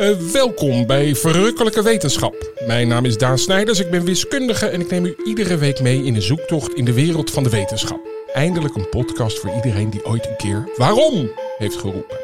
[0.00, 2.52] Uh, welkom bij Verrukkelijke Wetenschap.
[2.66, 6.04] Mijn naam is Daan Snijders, ik ben wiskundige en ik neem u iedere week mee
[6.04, 8.00] in een zoektocht in de wereld van de wetenschap.
[8.32, 12.16] Eindelijk een podcast voor iedereen die ooit een keer waarom heeft geroepen.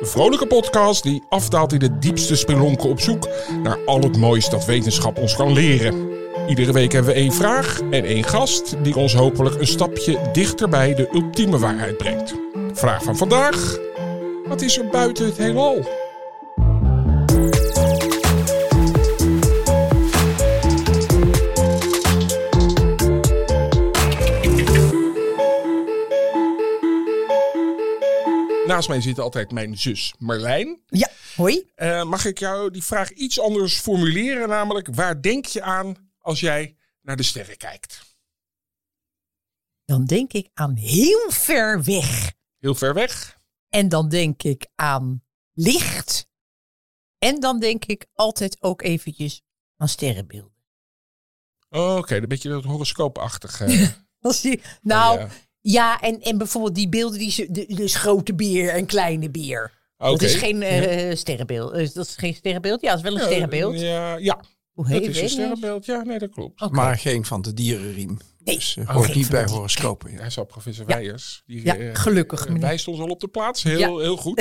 [0.00, 3.28] Een vrolijke podcast die afdaalt in de diepste spelonken op zoek
[3.62, 6.10] naar al het moois dat wetenschap ons kan leren.
[6.48, 10.68] Iedere week hebben we één vraag en één gast die ons hopelijk een stapje dichter
[10.68, 12.34] bij de ultieme waarheid brengt.
[12.72, 13.78] Vraag van vandaag:
[14.48, 15.99] wat is er buiten het heelal?
[28.80, 30.82] Naast mij zit altijd mijn zus Marlijn.
[30.86, 31.70] Ja, hoi.
[31.76, 34.48] Uh, mag ik jou die vraag iets anders formuleren?
[34.48, 38.16] Namelijk, waar denk je aan als jij naar de sterren kijkt?
[39.84, 42.32] Dan denk ik aan heel ver weg.
[42.58, 43.40] Heel ver weg?
[43.68, 46.28] En dan denk ik aan licht.
[47.18, 49.42] En dan denk ik altijd ook eventjes
[49.76, 50.58] aan sterrenbeelden.
[51.72, 53.94] Oh, Oké, een beetje dat horoscoopachtige.
[54.42, 55.28] Die, nou, ja,
[55.62, 59.78] en, en bijvoorbeeld die beelden, die ze, de, dus grote beer en kleine beer.
[59.96, 60.12] Okay.
[60.12, 61.74] Dat is geen uh, sterrenbeeld.
[61.74, 62.80] Uh, dat is geen sterrenbeeld.
[62.80, 63.80] Ja, dat is wel een ja, sterrenbeeld.
[63.80, 64.40] Ja, ja.
[64.72, 65.86] Hoe heet dat is een sterrenbeeld.
[65.86, 66.62] Ja, nee, dat klopt.
[66.62, 66.84] Okay.
[66.84, 68.18] Maar geen van de dierenriem.
[68.38, 68.54] Nee.
[68.56, 70.12] Dus uh, hoort niet bij horoscopen.
[70.12, 70.18] Ja.
[70.18, 70.94] Hij zal professor ja.
[70.94, 71.42] Weijers.
[71.46, 72.48] Die, ja, gelukkig.
[72.48, 73.62] Uh, wijst ons al op de plaats.
[73.62, 74.38] Heel, heel goed.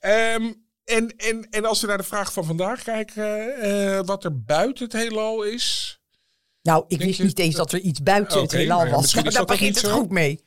[0.00, 4.84] um, en, en, en als we naar de vraag van vandaag kijken, wat er buiten
[4.84, 5.98] het heelal is.
[6.62, 9.14] Nou, ik wist niet eens dat er iets buiten okay, het heelal was.
[9.14, 10.44] Nou, daar begint het goed mee.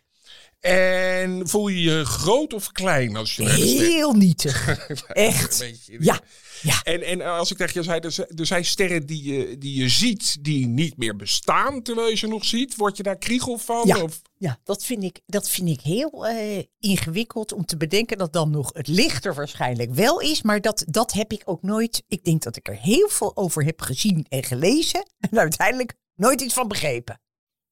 [0.59, 4.67] En voel je je groot of klein als je Heel nietig.
[5.07, 5.65] Echt.
[5.85, 6.19] Ja.
[6.61, 6.83] ja.
[6.83, 7.99] En, en als ik tegen je zei,
[8.35, 12.27] er zijn sterren die je, die je ziet, die niet meer bestaan terwijl je ze
[12.27, 12.75] nog ziet.
[12.75, 13.87] Word je daar kriegel van?
[13.87, 14.21] Ja, of?
[14.37, 18.49] ja dat, vind ik, dat vind ik heel uh, ingewikkeld om te bedenken dat dan
[18.49, 20.41] nog het licht er waarschijnlijk wel is.
[20.41, 22.03] Maar dat, dat heb ik ook nooit.
[22.07, 25.05] Ik denk dat ik er heel veel over heb gezien en gelezen.
[25.19, 27.21] En uiteindelijk nooit iets van begrepen.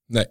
[0.06, 0.26] Nee.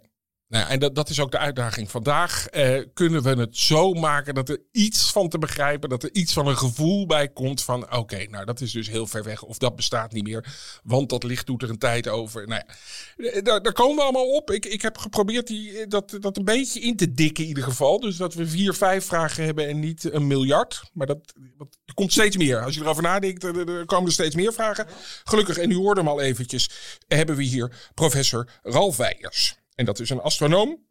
[0.48, 1.90] Nou, en dat, dat is ook de uitdaging.
[1.90, 6.14] Vandaag eh, kunnen we het zo maken dat er iets van te begrijpen, dat er
[6.14, 9.42] iets van een gevoel bij komt van oké, nou dat is dus heel ver weg
[9.42, 10.44] of dat bestaat niet meer,
[10.82, 12.46] want dat licht doet er een tijd over.
[12.46, 14.50] Nou ja, eh, daar, komen we allemaal op.
[14.50, 18.00] Ik, ik heb geprobeerd die, dat, dat een beetje in te dikken in ieder geval.
[18.00, 20.82] Dus dat we vier, vijf vragen hebben en niet een miljard.
[20.92, 22.64] Maar dat, dat er komt steeds meer.
[22.64, 24.86] Als je erover nadenkt, er, er komen er steeds meer vragen.
[25.24, 26.70] Gelukkig, en u hoorde hem al eventjes,
[27.08, 29.56] hebben we hier professor Ralf Weijers.
[29.78, 30.86] En dat is een astronoom.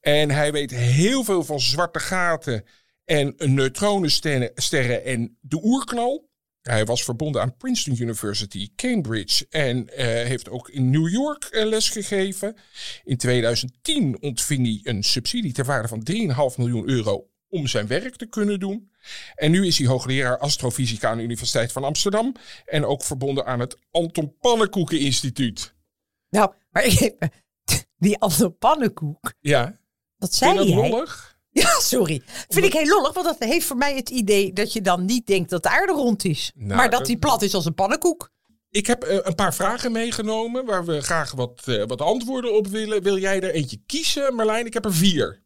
[0.00, 2.64] En hij weet heel veel van zwarte gaten
[3.04, 6.30] en neutronensterren en de oerknal.
[6.62, 11.66] Hij was verbonden aan Princeton University, Cambridge en uh, heeft ook in New York uh,
[11.66, 12.56] lesgegeven.
[13.04, 16.06] In 2010 ontving hij een subsidie ter waarde van
[16.52, 18.92] 3,5 miljoen euro om zijn werk te kunnen doen.
[19.34, 22.34] En nu is hij hoogleraar astrofysica aan de Universiteit van Amsterdam
[22.64, 25.74] en ook verbonden aan het Anton Pannenkoeken Instituut.
[26.30, 27.16] Nou, maar ik,
[27.98, 29.32] die andere pannenkoek.
[29.40, 29.78] Ja.
[30.16, 31.26] Dat zei Vind je dat lollig?
[31.50, 32.22] Ja, sorry.
[32.48, 35.26] Vind ik heel lollig, want dat heeft voor mij het idee dat je dan niet
[35.26, 36.52] denkt dat de aarde rond is.
[36.54, 38.30] Nou, maar dat die plat is als een pannenkoek.
[38.70, 42.66] Ik heb uh, een paar vragen meegenomen waar we graag wat, uh, wat antwoorden op
[42.66, 43.02] willen.
[43.02, 44.66] Wil jij er eentje kiezen, Marlijn?
[44.66, 45.42] Ik heb er vier.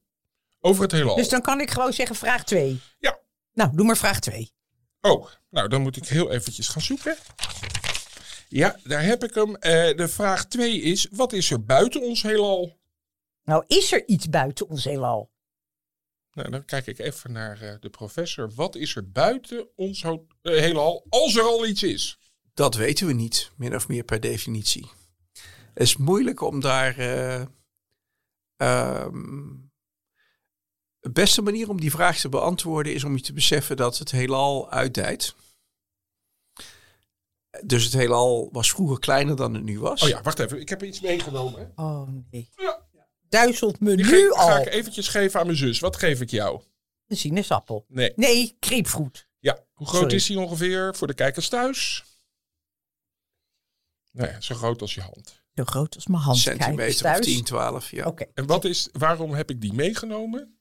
[0.60, 1.16] Over het heelal.
[1.16, 2.80] Dus dan kan ik gewoon zeggen vraag 2.
[2.98, 3.19] Ja.
[3.52, 4.52] Nou, doe maar vraag 2.
[5.00, 7.16] Oh, nou dan moet ik heel eventjes gaan zoeken.
[8.52, 9.48] Ja, daar heb ik hem.
[9.48, 9.56] Uh,
[9.96, 12.80] de vraag 2 is: wat is er buiten ons heelal?
[13.44, 15.30] Nou, is er iets buiten ons heelal?
[16.32, 18.52] Nou, dan kijk ik even naar uh, de professor.
[18.54, 22.18] Wat is er buiten ons uh, heelal, als er al iets is?
[22.54, 24.90] Dat weten we niet, min of meer per definitie.
[25.74, 27.00] Het is moeilijk om daar.
[28.56, 29.70] Um,
[31.00, 34.10] de beste manier om die vraag te beantwoorden is om je te beseffen dat het
[34.10, 35.34] heelal uitdijt.
[37.64, 40.02] Dus het heelal was vroeger kleiner dan het nu was.
[40.02, 40.60] Oh ja, wacht even.
[40.60, 41.72] Ik heb iets meegenomen.
[41.76, 42.48] Oh nee.
[42.56, 42.80] Ja.
[43.28, 44.46] Duizelt me Die nu ge- al.
[44.46, 45.78] Ga ik eventjes geven aan mijn zus.
[45.80, 46.62] Wat geef ik jou?
[47.06, 47.84] Een sinaasappel.
[47.88, 48.12] Nee.
[48.16, 49.28] Nee, grapefruit.
[49.38, 49.64] Ja.
[49.72, 50.16] Hoe groot Sorry.
[50.16, 52.04] is die ongeveer voor de kijkers thuis?
[54.12, 55.42] Nou ja, zo groot als je hand.
[55.54, 56.38] Zo groot als mijn hand.
[56.38, 57.25] Centimeter of thuis.
[57.26, 57.90] 10, 12.
[57.90, 58.06] Ja.
[58.06, 58.25] Oké.
[58.34, 60.58] En wat is, waarom heb ik die meegenomen?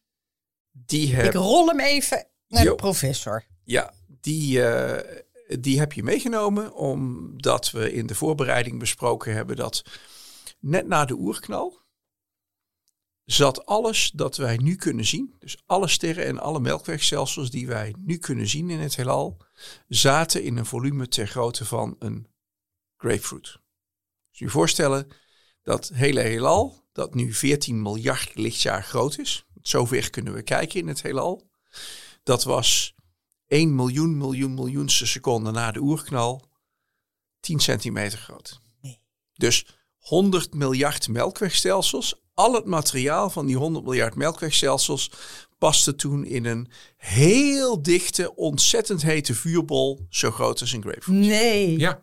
[0.72, 3.46] Die, Ik heb, rol hem even naar de professor.
[3.64, 5.22] ja, die, eh,
[5.60, 9.84] die heb je meegenomen omdat we in de voorbereiding besproken hebben dat
[10.60, 11.80] net na de oerknal
[13.26, 17.96] zat alles dat wij nu kunnen zien, dus alle sterren en alle melkwegstelsels die wij
[17.98, 19.38] nu kunnen zien in het heelal,
[19.88, 22.28] zaten in een volume ter grootte van een
[22.98, 23.60] grapefruit.
[24.30, 25.08] Dus je voorstellen
[25.62, 30.88] dat hele heelal, dat nu 14 miljard lichtjaar groot is, zover kunnen we kijken in
[30.88, 31.50] het heelal,
[32.24, 32.96] dat was
[33.52, 36.42] 1 miljoen, miljoen, miljoenste seconde na de oerknal
[37.40, 38.60] 10 centimeter groot.
[38.82, 39.00] Nee.
[39.34, 39.66] Dus
[39.98, 42.22] 100 miljard melkwegstelsels.
[42.34, 45.12] Al het materiaal van die 100 miljard melkwegstelsels
[45.58, 51.20] paste toen in een heel dichte, ontzettend hete vuurbol, zo groot als een grapefruit.
[51.20, 51.80] Nee.
[51.80, 52.02] Ja.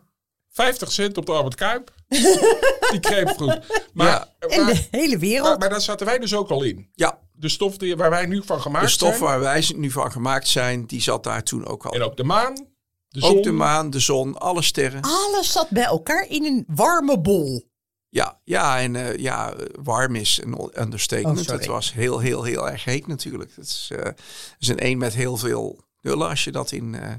[0.49, 1.93] 50 cent op de Albert Kuip.
[2.91, 3.83] die grapefruit.
[3.93, 4.57] Maar, Ja.
[4.57, 5.47] Maar, de hele wereld.
[5.47, 6.89] maar, maar daar zaten wij dus ook al in.
[6.93, 9.23] Ja, De stof die, waar wij nu van gemaakt de stof zijn.
[9.23, 11.91] waar wij nu van gemaakt zijn, die zat daar toen ook al.
[11.91, 12.67] En ook de maan.
[13.07, 13.37] De zon.
[13.37, 15.01] Ook de maan, de zon, alle sterren.
[15.01, 17.69] Alles zat bij elkaar in een warme bol.
[18.09, 21.49] Ja, ja, en eh, ja, warm is een understatement.
[21.49, 23.55] Oh, het was heel, heel, heel erg heet natuurlijk.
[23.55, 26.95] Het is, eh, het is een een met heel veel nullen als je dat in
[26.95, 27.13] eh,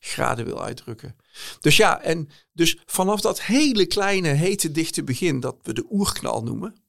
[0.00, 1.16] graden wil uitdrukken.
[1.60, 6.42] Dus ja, en dus vanaf dat hele kleine, hete, dichte begin, dat we de oerknal
[6.42, 6.83] noemen,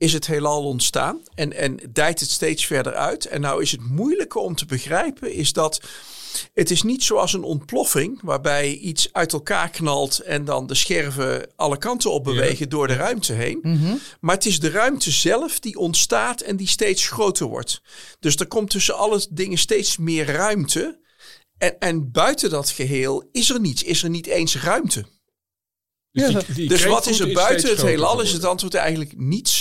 [0.00, 3.24] is het heelal ontstaan en, en dijt het steeds verder uit.
[3.26, 5.80] En nou is het moeilijke om te begrijpen, is dat
[6.54, 11.46] het is niet zoals een ontploffing, waarbij iets uit elkaar knalt en dan de scherven
[11.56, 13.58] alle kanten op bewegen door de ruimte heen.
[14.20, 17.82] Maar het is de ruimte zelf die ontstaat en die steeds groter wordt.
[18.20, 20.98] Dus er komt tussen alle dingen steeds meer ruimte.
[21.58, 25.04] En, en buiten dat geheel is er niets, is er niet eens ruimte.
[26.12, 28.20] Dus, die- die Dus wat is er buiten het heelal?
[28.20, 29.59] Is het antwoord eigenlijk niets.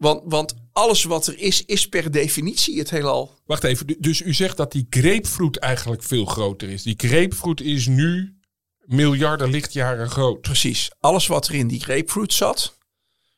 [0.00, 3.38] Want, want alles wat er is, is per definitie het heelal.
[3.46, 6.82] Wacht even, du- dus u zegt dat die grapefruit eigenlijk veel groter is.
[6.82, 8.36] Die grapefruit is nu
[8.84, 10.40] miljarden lichtjaren groot.
[10.40, 10.90] Precies.
[11.00, 12.76] Alles wat er in die grapefruit zat,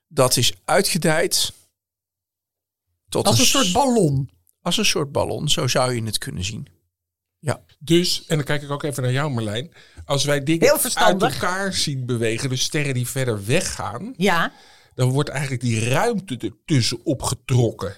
[0.09, 1.53] dat is uitgedijd
[3.09, 4.31] tot Als een soort ballon.
[4.61, 5.49] als een soort ballon.
[5.49, 6.67] Zo zou je het kunnen zien.
[7.39, 9.73] Ja, Dus, en dan kijk ik ook even naar jou Marlijn.
[10.05, 14.53] Als wij dingen uit elkaar zien bewegen, dus sterren die verder weggaan, Ja.
[14.95, 17.97] Dan wordt eigenlijk die ruimte ertussen opgetrokken.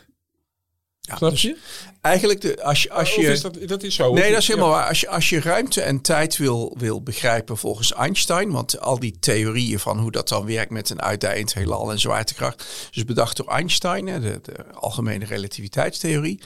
[1.00, 1.56] ja Snap dus je?
[2.00, 4.12] eigenlijk de, als je, als je is dat, dat is zo.
[4.12, 4.74] Nee, dat is helemaal ja.
[4.74, 4.88] waar.
[4.88, 9.18] Als je, als je ruimte en tijd wil, wil begrijpen volgens Einstein, want al die
[9.18, 13.48] theorieën van hoe dat dan werkt met een uitdijend heelal en zwaartekracht, dus bedacht door
[13.48, 16.40] Einstein, de, de algemene relativiteitstheorie,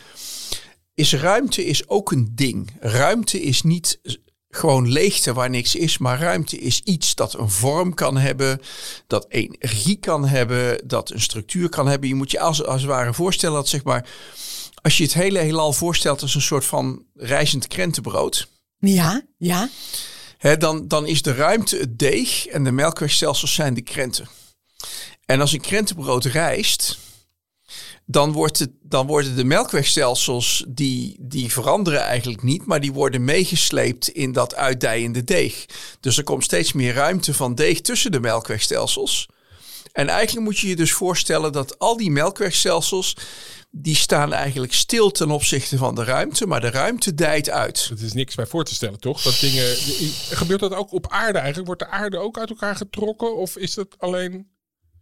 [0.94, 2.70] is ruimte is ook een ding.
[2.80, 4.00] Ruimte is niet
[4.50, 8.60] gewoon leegte waar niks is, maar ruimte is iets dat een vorm kan hebben,
[9.06, 12.08] dat energie kan hebben, dat een structuur kan hebben.
[12.08, 14.08] Je moet je als, als het ware voorstellen dat zeg maar
[14.82, 18.48] als je het hele heelal voorstelt als een soort van reizend krentenbrood.
[18.78, 19.68] Ja, ja.
[20.38, 24.28] Hè, dan, dan is de ruimte het deeg en de melkwegstelsels zijn de krenten.
[25.24, 26.98] En als een krentenbrood rijst,
[28.10, 33.25] dan, wordt het, dan worden de melkwegstelsels, die, die veranderen eigenlijk niet, maar die worden
[33.25, 35.66] meegesleept in dat uitdijende deeg.
[36.00, 39.28] Dus er komt steeds meer ruimte van deeg tussen de melkwegstelsels.
[39.93, 43.16] En eigenlijk moet je je dus voorstellen dat al die melkwegstelsels,
[43.70, 47.87] die staan eigenlijk stil ten opzichte van de ruimte, maar de ruimte dijt uit.
[47.88, 49.22] Het is niks bij voor te stellen, toch?
[49.22, 49.76] Dat dingen,
[50.31, 51.66] gebeurt dat ook op aarde eigenlijk?
[51.66, 53.37] Wordt de aarde ook uit elkaar getrokken?
[53.37, 54.56] Of is dat alleen...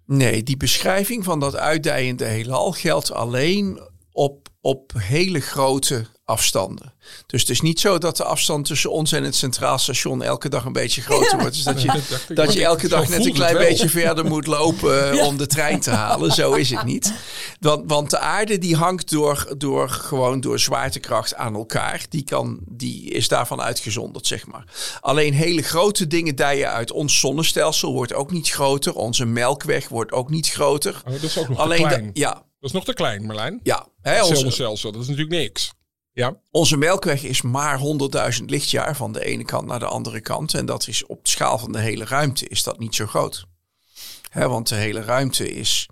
[0.07, 3.81] Nee, die beschrijving van dat uitdijende heelal geldt alleen
[4.13, 6.93] op, op hele grote afstanden.
[7.27, 10.49] Dus het is niet zo dat de afstand tussen ons en het Centraal Station elke
[10.49, 11.55] dag een beetje groter wordt.
[11.55, 12.01] Dus dat je,
[12.35, 15.81] Dat je elke dag net een klein beetje verder moet lopen eh, om de trein
[15.81, 16.33] te halen.
[16.33, 17.13] Zo is het niet.
[17.61, 22.05] Want, want de aarde die hangt door, door, gewoon door zwaartekracht aan elkaar.
[22.09, 24.65] Die, kan, die is daarvan uitgezonderd, zeg maar.
[25.01, 26.93] Alleen hele grote dingen dijen uit.
[26.93, 28.95] Ons zonnestelsel wordt ook niet groter.
[28.95, 31.03] Onze melkweg wordt ook niet groter.
[31.07, 32.11] Oh, dat is ook nog Alleen te de- klein.
[32.13, 33.61] ja, Dat is nog te klein, Marlijn.
[33.63, 33.87] ja.
[34.03, 35.71] Hè, onze, zonnestelsel, dat is natuurlijk niks.
[36.17, 37.81] Ja, onze melkweg is maar
[38.39, 40.55] 100.000 lichtjaar van de ene kant naar de andere kant.
[40.55, 43.47] En dat is op de schaal van de hele ruimte is dat niet zo groot.
[44.31, 45.89] Hè, want de hele ruimte is...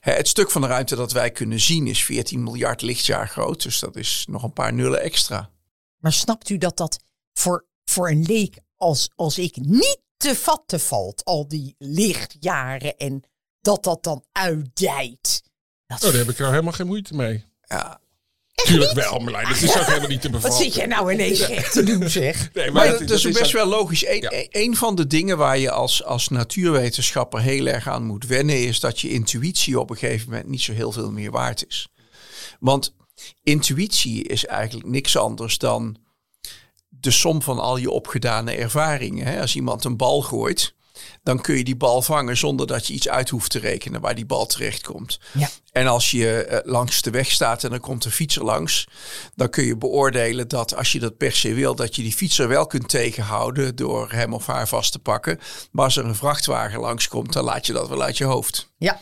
[0.00, 3.62] hè, het stuk van de ruimte dat wij kunnen zien is 14 miljard lichtjaar groot.
[3.62, 5.50] Dus dat is nog een paar nullen extra.
[5.96, 6.98] Maar snapt u dat dat
[7.32, 13.22] voor, voor een leek als, als ik niet te vatten valt, al die lichtjaren en
[13.60, 15.42] dat dat dan uitdijt?
[15.86, 17.44] Dat, oh, daar heb ik nou helemaal geen moeite mee.
[17.60, 18.00] Ja,
[18.64, 19.48] Tuurlijk wel, Marlijn.
[19.48, 20.64] Dat is ook helemaal niet te wat bevatten.
[20.64, 22.50] zit jij nou ineens gek te doen, zeg?
[22.52, 24.06] Nee, Maar dat, dat, is best wel logisch.
[24.06, 24.44] Eén Ja.
[24.50, 28.80] een van de dingen waar je als, als natuurwetenschapper heel erg aan moet wennen, is
[28.80, 31.88] dat je intuïtie op een gegeven moment niet zo heel veel meer waard is.
[32.60, 32.94] Want
[33.42, 35.96] intuïtie is eigenlijk niks anders dan
[36.88, 39.26] de som van al je opgedane ervaringen.
[39.26, 39.40] Hè?
[39.40, 40.74] Als iemand een bal gooit,
[41.22, 44.14] dan kun je die bal vangen zonder dat je iets uit hoeft te rekenen waar
[44.14, 45.20] die bal terecht komt.
[45.32, 45.48] Ja.
[45.72, 48.88] En als je eh, langs de weg staat en er komt een fietser langs,
[49.34, 52.48] dan kun je beoordelen dat als je dat per se wil, dat je die fietser
[52.48, 55.40] wel kunt tegenhouden door hem of haar vast te pakken.
[55.72, 58.72] Maar als er een vrachtwagen langskomt, dan laat je dat wel uit je hoofd.
[58.78, 59.00] Ja,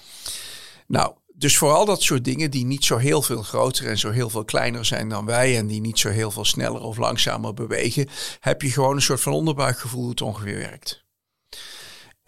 [0.86, 4.30] Nou, dus vooral dat soort dingen die niet zo heel veel groter en zo heel
[4.30, 8.08] veel kleiner zijn dan wij en die niet zo heel veel sneller of langzamer bewegen,
[8.40, 11.06] heb je gewoon een soort van onderbuikgevoel hoe het ongeveer werkt.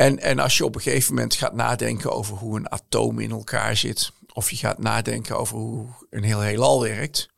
[0.00, 3.30] En, en als je op een gegeven moment gaat nadenken over hoe een atoom in
[3.30, 7.28] elkaar zit, of je gaat nadenken over hoe een heel heelal werkt,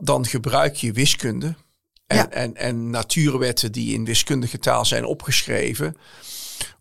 [0.00, 1.54] dan gebruik je wiskunde
[2.06, 2.30] en, Ja.
[2.30, 5.96] en, en natuurwetten die in wiskundige taal zijn opgeschreven,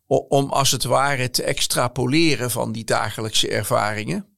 [0.07, 4.37] om als het ware te extrapoleren van die dagelijkse ervaringen.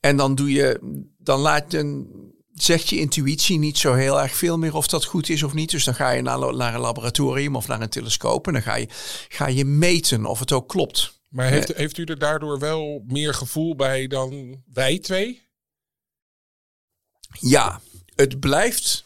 [0.00, 0.80] En dan doe je,
[1.18, 2.08] dan laat een,
[2.56, 5.70] zegt je intuïtie niet zo heel erg veel meer of dat goed is of niet.
[5.70, 8.74] Dus dan ga je naar, naar een laboratorium of naar een telescoop en dan ga
[8.74, 8.88] je,
[9.28, 11.14] ga je meten of het ook klopt.
[11.28, 15.42] Maar heeft, heeft u er daardoor wel meer gevoel bij dan wij twee?
[17.40, 17.80] Ja,
[18.14, 19.04] het blijft,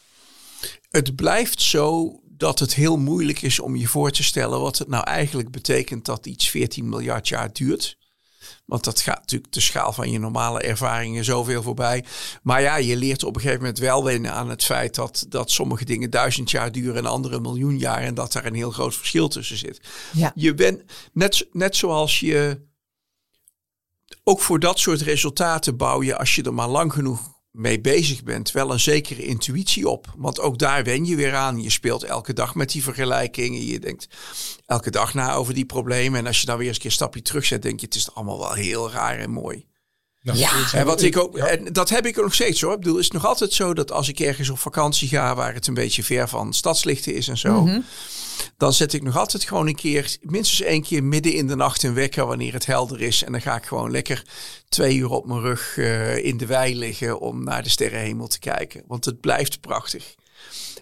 [0.91, 4.89] het blijft zo dat het heel moeilijk is om je voor te stellen wat het
[4.89, 7.99] nou eigenlijk betekent dat iets 14 miljard jaar duurt.
[8.67, 12.05] Want dat gaat natuurlijk de schaal van je normale ervaringen zoveel voorbij.
[12.43, 15.51] Maar ja, je leert op een gegeven moment wel wennen aan het feit dat, dat
[15.51, 18.03] sommige dingen duizend jaar duren en andere een miljoen jaar.
[18.03, 19.81] En dat daar een heel groot verschil tussen zit.
[20.13, 20.33] Ja.
[20.35, 22.69] Je bent net, net zoals je
[24.25, 28.23] ook voor dat soort resultaten bouw je, als je er maar lang genoeg mee bezig
[28.23, 30.15] bent, wel een zekere intuïtie op.
[30.17, 31.63] Want ook daar wen je weer aan.
[31.63, 33.65] Je speelt elke dag met die vergelijkingen.
[33.65, 34.09] Je denkt
[34.67, 36.19] elke dag na over die problemen.
[36.19, 38.15] En als je dan weer eens een keer een stapje terugzet, denk je, het is
[38.15, 39.69] allemaal wel heel raar en mooi.
[40.23, 40.51] Nou, Ja.
[40.73, 42.73] En, wat ik ook, en dat heb ik nog steeds hoor.
[42.73, 45.55] Ik bedoel, het is nog altijd zo dat als ik ergens op vakantie ga waar
[45.55, 47.63] het een beetje ver van stadslichten is en zo.
[47.63, 47.81] Mhm.
[48.57, 51.83] Dan zet ik nog altijd gewoon een keer, minstens één keer midden in de nacht
[51.83, 53.25] een wekker wanneer het helder is.
[53.25, 54.23] En dan ga ik gewoon lekker
[54.69, 58.39] twee uur op mijn rug eh, in de wei liggen om naar de sterrenhemel te
[58.39, 58.83] kijken.
[58.87, 60.15] Want het blijft prachtig.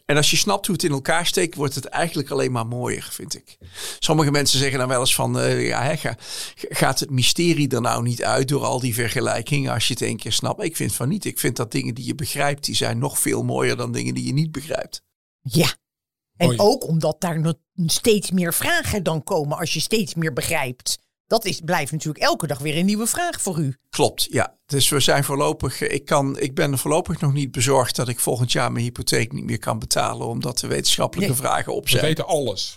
[0.04, 3.08] En als je snapt hoe het in elkaar steekt, wordt het eigenlijk alleen maar mooier,
[3.10, 3.58] vind ik.
[3.98, 6.16] Sommige mensen zeggen dan wel eens van, eh, ja, ga-
[6.54, 10.16] gaat het mysterie er nou niet uit door al die vergelijkingen als je het één
[10.16, 10.62] keer snapt?
[10.62, 11.24] Ik vind van niet.
[11.24, 14.24] Ik vind dat dingen die je begrijpt, die zijn nog veel mooier dan dingen die
[14.26, 15.02] je niet begrijpt.
[15.42, 15.74] Ja.
[16.38, 17.54] En ook omdat daar nog
[17.86, 20.98] steeds meer vragen dan komen als je steeds meer begrijpt.
[21.26, 23.76] Dat is, blijft natuurlijk elke dag weer een nieuwe vraag voor u.
[23.90, 24.56] Klopt, ja.
[24.66, 28.20] Dus we zijn voorlopig, ik, kan, ik ben er voorlopig nog niet bezorgd dat ik
[28.20, 31.40] volgend jaar mijn hypotheek niet meer kan betalen, omdat de wetenschappelijke Nee.
[31.40, 32.02] vragen op We zijn.
[32.02, 32.76] weten alles.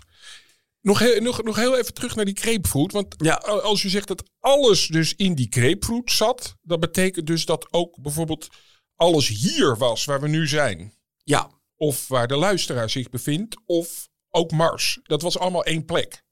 [0.82, 2.92] Nog heel, nog, nog heel even terug naar die grapefruit.
[2.92, 3.34] Want Ja.
[3.36, 8.02] als u zegt dat alles dus in die grapefruit zat, dat betekent dus dat ook
[8.02, 8.48] bijvoorbeeld
[8.96, 10.94] alles hier was waar we nu zijn.
[11.24, 11.50] Ja,
[11.82, 15.00] Of waar de luisteraar zich bevindt, of ook Mars.
[15.04, 16.24] Dat was allemaal één plek.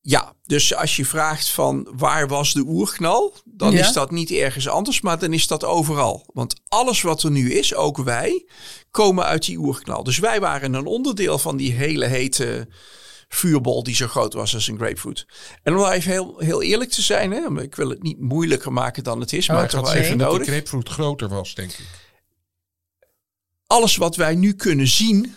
[0.00, 3.80] ja, dus als je vraagt van waar was de oerknal, dan Ja.
[3.80, 6.24] is dat niet ergens anders, maar dan is dat overal.
[6.32, 8.46] Want alles wat er nu is, ook wij,
[8.90, 10.04] komen uit die oerknal.
[10.04, 12.68] Dus wij waren een onderdeel van die hele hete
[13.28, 15.26] vuurbol die zo groot was als een grapefruit.
[15.62, 18.72] En om even heel, heel eerlijk te zijn, hè, maar ik wil het niet moeilijker
[18.72, 21.70] maken dan het is, maar ik toch zeggen even dat die grapefruit groter was, denk
[21.70, 21.86] ik.
[23.66, 25.34] Alles wat wij nu kunnen zien,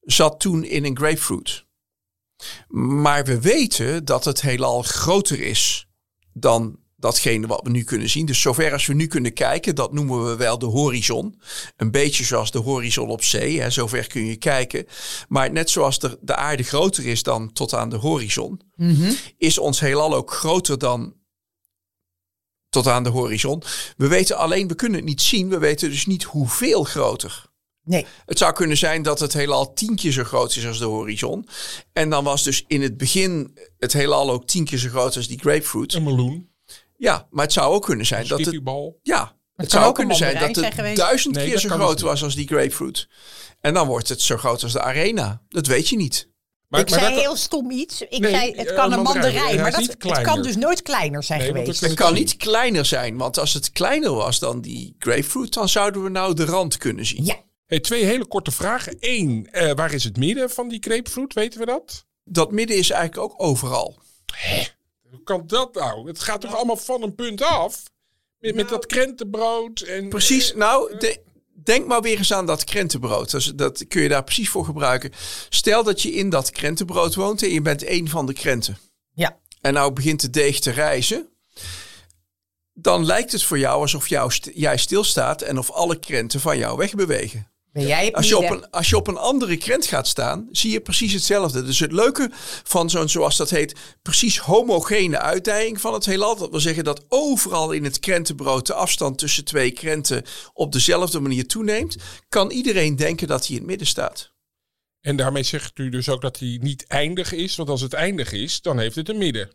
[0.00, 1.64] zat toen in een grapefruit.
[2.68, 5.88] Maar we weten dat het heelal groter is
[6.32, 8.26] dan datgene wat we nu kunnen zien.
[8.26, 11.40] Dus zover als we nu kunnen kijken, dat noemen we wel de horizon.
[11.76, 14.86] Een beetje zoals de horizon op zee, hè, zover kun je kijken.
[15.28, 18.60] Maar net zoals de, de aarde groter is dan tot aan de horizon,
[19.38, 21.14] is ons heelal ook groter dan
[22.82, 23.62] tot aan de horizon.
[23.96, 27.44] We weten alleen, we kunnen het niet zien, we weten dus niet hoeveel groter.
[27.84, 28.06] Nee.
[28.26, 31.48] Het zou kunnen zijn dat het heelal tien keer zo groot is als de horizon.
[31.92, 35.28] En dan was dus in het begin het heelal ook tien keer zo groot als
[35.28, 35.94] die grapefruit.
[35.94, 36.50] Een meloen,
[36.96, 38.60] Ja, maar het zou ook kunnen zijn een dat het...
[39.02, 42.22] Ja, het zou ook kunnen zijn dat het zijn duizend Nee, keer zo groot was
[42.22, 43.08] als die grapefruit.
[43.60, 45.42] En dan wordt het zo groot als de arena.
[45.48, 46.28] Dat weet je niet.
[46.68, 48.00] Maar, ik maar zei dat- heel stom iets.
[48.02, 49.60] Ik Nee, zei, het eh, kan een mandarijn.
[49.60, 51.80] Maar dat, het kan dus nooit kleiner zijn Nee, geweest.
[51.80, 55.68] het Het kan niet kleiner zijn, want als het kleiner was dan die grapefruit, dan
[55.68, 57.24] zouden we nou de rand kunnen zien.
[57.24, 57.34] Ja.
[57.66, 58.96] Hey, twee hele korte vragen.
[59.00, 61.32] Eén, eh, waar is het midden van die grapefruit?
[61.34, 62.04] Weten we dat?
[62.24, 63.98] Dat midden is eigenlijk ook overal.
[65.10, 66.08] Hoe kan dat nou?
[66.08, 67.82] Het gaat toch allemaal van een punt af?
[68.38, 70.08] Met, met dat krentenbrood en...
[70.08, 71.20] Precies, nou, de-
[71.64, 73.58] denk maar weer eens aan dat krentenbrood.
[73.58, 75.12] Dat, kun je daar precies voor gebruiken.
[75.48, 78.78] Stel dat je in dat krentenbrood woont en je bent één van de krenten.
[79.12, 79.38] Ja.
[79.60, 81.28] En nou begint de deeg te rijzen.
[82.72, 86.58] Dan lijkt het voor jou alsof jou st- jij stilstaat en of alle krenten van
[86.58, 87.50] jou wegbewegen.
[87.76, 90.48] Ben jij het Als je, op een, als je op een andere krent gaat staan,
[90.50, 91.62] zie je precies hetzelfde.
[91.62, 92.30] Dus het leuke
[92.64, 96.36] van zo'n, zoals dat heet, precies homogene uitdijing van het heelal.
[96.36, 101.20] Dat wil zeggen dat overal in het krentenbrood de afstand tussen twee krenten op dezelfde
[101.20, 101.96] manier toeneemt.
[102.28, 104.32] Kan iedereen denken dat hij in het midden staat.
[105.00, 107.56] En daarmee zegt u dus ook dat hij niet eindig is.
[107.56, 109.50] Want als het eindig is, dan heeft het een midden.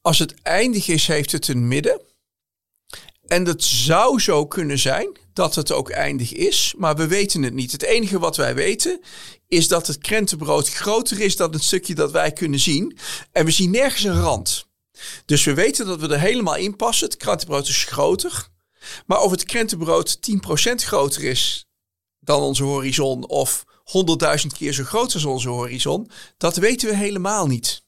[0.00, 2.00] als het eindig is, heeft het een midden.
[3.26, 7.54] En het zou zo kunnen zijn dat het ook eindig is, maar we weten het
[7.54, 7.72] niet.
[7.72, 9.00] Het enige wat wij weten
[9.48, 12.98] is dat het krentenbrood groter is dan het stukje dat wij kunnen zien.
[13.32, 14.66] En we zien nergens een rand.
[15.24, 17.08] Dus we weten dat we er helemaal in passen.
[17.08, 18.48] Het krentenbrood is groter.
[19.06, 20.18] Maar of het krentenbrood
[20.70, 21.66] 10% groter is
[22.20, 23.64] dan onze horizon of
[24.40, 27.84] 100.000 keer zo groot als onze horizon, dat weten we helemaal niet.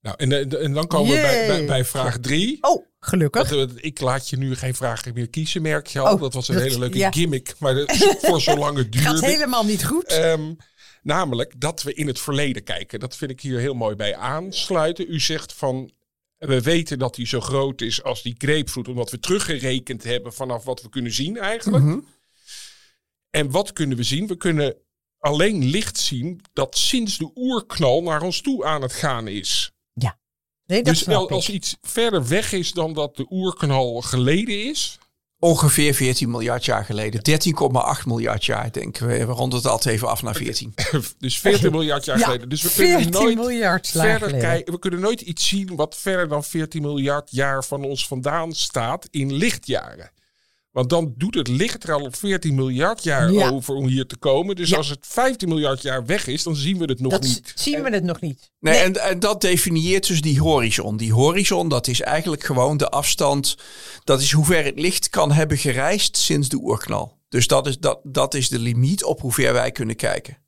[0.00, 2.58] Nou, en, en dan komen we bij, bij, bij vraag drie.
[2.60, 3.52] Oh, gelukkig.
[3.52, 6.14] Eh, ik laat je nu geen vragen meer kiezen, merk je al.
[6.14, 7.10] Oh, dat was een dat- hele leuke ja.
[7.12, 9.26] gimmick, maar dat- voor zolang het Gaat duurde.
[9.26, 10.06] helemaal niet goed.
[10.06, 10.54] Ehm,
[11.02, 13.00] namelijk dat we in het verleden kijken.
[13.00, 15.12] Dat vind ik hier heel mooi bij aansluiten.
[15.12, 15.92] U zegt van,
[16.38, 20.64] we weten dat hij zo groot is als die grapefruit, omdat we teruggerekend hebben vanaf
[20.64, 21.84] wat we kunnen zien eigenlijk.
[21.84, 21.98] Mhm.
[23.30, 24.26] En wat kunnen we zien?
[24.26, 24.76] We kunnen
[25.18, 29.72] alleen licht zien dat sinds de oerknal naar ons toe aan het gaan is.
[30.74, 31.30] Nee, dat dus snap wel, ik.
[31.30, 34.98] als iets verder weg is dan dat de oerknal geleden is,
[35.38, 37.20] Ongeveer 14 miljard jaar geleden.
[38.00, 39.26] 13,8 miljard jaar, denken we.
[39.26, 40.74] We ronden het altijd even af naar 14.
[41.18, 42.48] dus 14 miljard jaar Ja, geleden.
[42.48, 44.72] Dus we kunnen 14 nooit miljard jaar verder kijken.
[44.72, 49.08] We kunnen nooit iets zien wat verder dan 14 miljard jaar van ons vandaan staat
[49.10, 50.10] in lichtjaren.
[50.74, 53.48] Want dan doet het licht er al 14 miljard jaar Ja.
[53.50, 54.56] over om hier te komen.
[54.56, 54.76] Dus Ja.
[54.76, 57.52] als het 15 miljard jaar weg is, dan zien we het nog dat niet.
[57.54, 58.50] zien we het nog niet.
[58.60, 60.96] Nee, En, en dat definieert dus die horizon.
[60.96, 63.56] Die horizon, dat is eigenlijk gewoon de afstand.
[64.04, 67.18] Dat is hoe ver het licht kan hebben gereisd sinds de oerknal.
[67.28, 70.38] Dus dat is, dat, dat is de limiet op hoe ver wij kunnen kijken.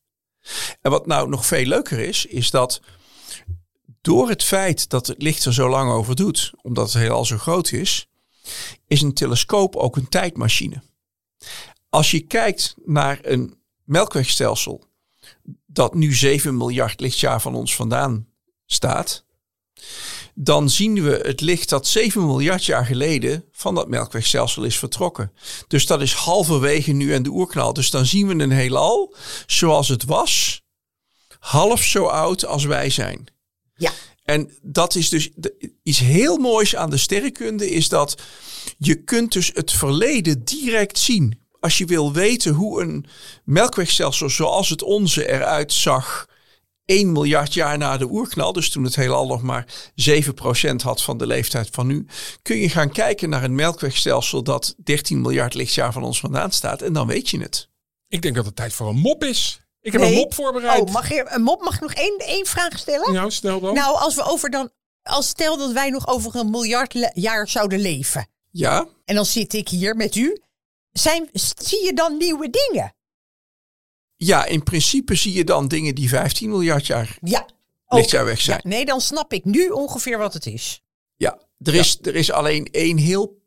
[0.80, 2.80] En wat nou nog veel leuker is, is dat
[4.00, 7.37] door het feit dat het licht er zo lang over doet, omdat het heelal zo
[7.38, 8.06] groot is,
[8.87, 10.83] is een telescoop ook een tijdmachine.
[11.88, 14.85] Als je kijkt naar een melkwegstelsel
[15.67, 18.29] dat nu 7 miljard lichtjaar van ons vandaan
[18.67, 19.25] staat,
[20.35, 25.33] dan zien we het licht dat 7 miljard jaar geleden van dat melkwegstelsel is vertrokken.
[25.69, 27.73] Dus dat is halverwege nu aan de oerknal.
[27.73, 29.15] Dus dan zien we een heelal
[29.47, 30.62] zoals het was,
[31.38, 33.26] half zo oud als wij zijn.
[33.75, 33.92] Ja.
[34.27, 35.31] En dat is dus
[35.83, 38.23] iets heel moois aan de sterrenkunde, is dat
[38.79, 41.41] je kunt dus het verleden direct zien.
[41.61, 43.07] Als je wil weten hoe een
[43.45, 46.27] melkwegstelsel zoals het onze eruit zag
[46.85, 51.19] 1 miljard jaar na de oerknal, dus toen het heelal nog maar 7% had van
[51.19, 52.07] de leeftijd van nu,
[52.43, 56.83] kun je gaan kijken naar een melkwegstelsel dat 13 miljard lichtjaar van ons vandaan staat
[56.83, 57.69] en dan weet je het.
[58.09, 59.65] Ik denk dat het tijd voor een mop is.
[59.87, 60.11] Ik heb Nee.
[60.12, 60.81] een mop voorbereid.
[60.83, 63.12] Oh, mag, je, een mop, mag ik nog één, één vraag stellen?
[63.12, 63.75] Nou, snel dan.
[63.75, 64.70] Nou, als we over dan.
[65.03, 68.27] Als stel dat wij nog over een miljard jaar zouden leven.
[68.51, 70.40] Ja, En dan zit ik hier met u.
[70.92, 71.29] Zijn,
[71.62, 72.94] zie je dan nieuwe dingen?
[74.16, 77.46] ja, in principe zie je dan dingen die 15 miljard jaar Ja.
[77.88, 78.61] lichtjaar weg zijn.
[78.62, 80.83] Ja, nee, dan snap ik nu ongeveer wat het is.
[81.16, 83.38] Ja, er is, er is alleen één heel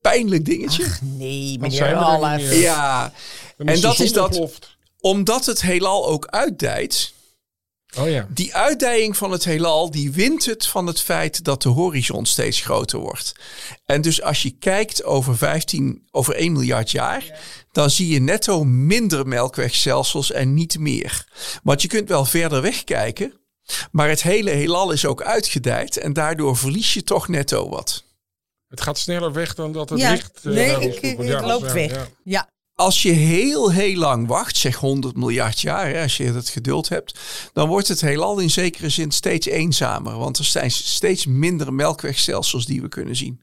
[0.00, 0.84] pijnlijk dingetje.
[0.84, 2.54] Ach, nee, meneer er meer.
[2.54, 3.12] ja,
[3.56, 4.76] en dat is dat-.
[5.08, 7.12] Omdat het heelal ook uitdijt.
[7.98, 8.26] Oh ja.
[8.30, 12.60] Die uitdijing van het heelal, die wint het van het feit dat de horizon steeds
[12.60, 13.32] groter wordt.
[13.86, 17.38] En dus als je kijkt over 15, over 1 miljard jaar,
[17.72, 21.26] dan zie je netto minder melkwegstelsels en niet meer.
[21.62, 23.32] Want je kunt wel verder wegkijken,
[23.90, 28.04] maar het hele heelal is ook uitgedijd en daardoor verlies je toch netto wat.
[28.68, 30.38] Het gaat sneller weg dan dat het Ja, licht...
[30.42, 31.90] eh, nee, ik, ik, loop weg.
[31.90, 32.06] ja.
[32.24, 32.48] Ja.
[32.78, 36.88] Als je heel, heel lang wacht, zeg 100 miljard jaar, hè, als je het geduld
[36.88, 37.18] hebt,
[37.52, 40.18] dan wordt het heelal in zekere zin steeds eenzamer.
[40.18, 43.42] Want er zijn steeds minder melkwegstelsels die we kunnen zien.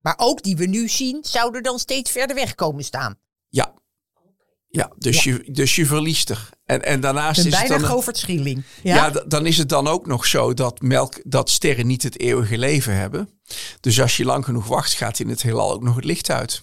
[0.00, 3.18] Maar ook die we nu zien, zouden dan steeds verder weg komen staan.
[3.48, 3.74] Ja.
[4.68, 6.48] Ja, dus, Je, dus je verliest er.
[6.64, 7.88] En, en daarnaast is het bijna dan...
[7.88, 8.64] Govert Schieling.
[8.82, 9.10] Ja, Ja?
[9.10, 12.96] dan is het dan ook nog zo dat, melk, dat sterren niet het eeuwige leven
[12.96, 13.40] hebben.
[13.80, 16.62] Dus als je lang genoeg wacht, gaat in het heelal ook nog het licht uit.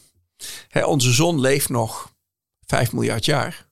[0.68, 2.14] Hè, onze zon leeft nog
[2.66, 3.65] 5 miljard jaar.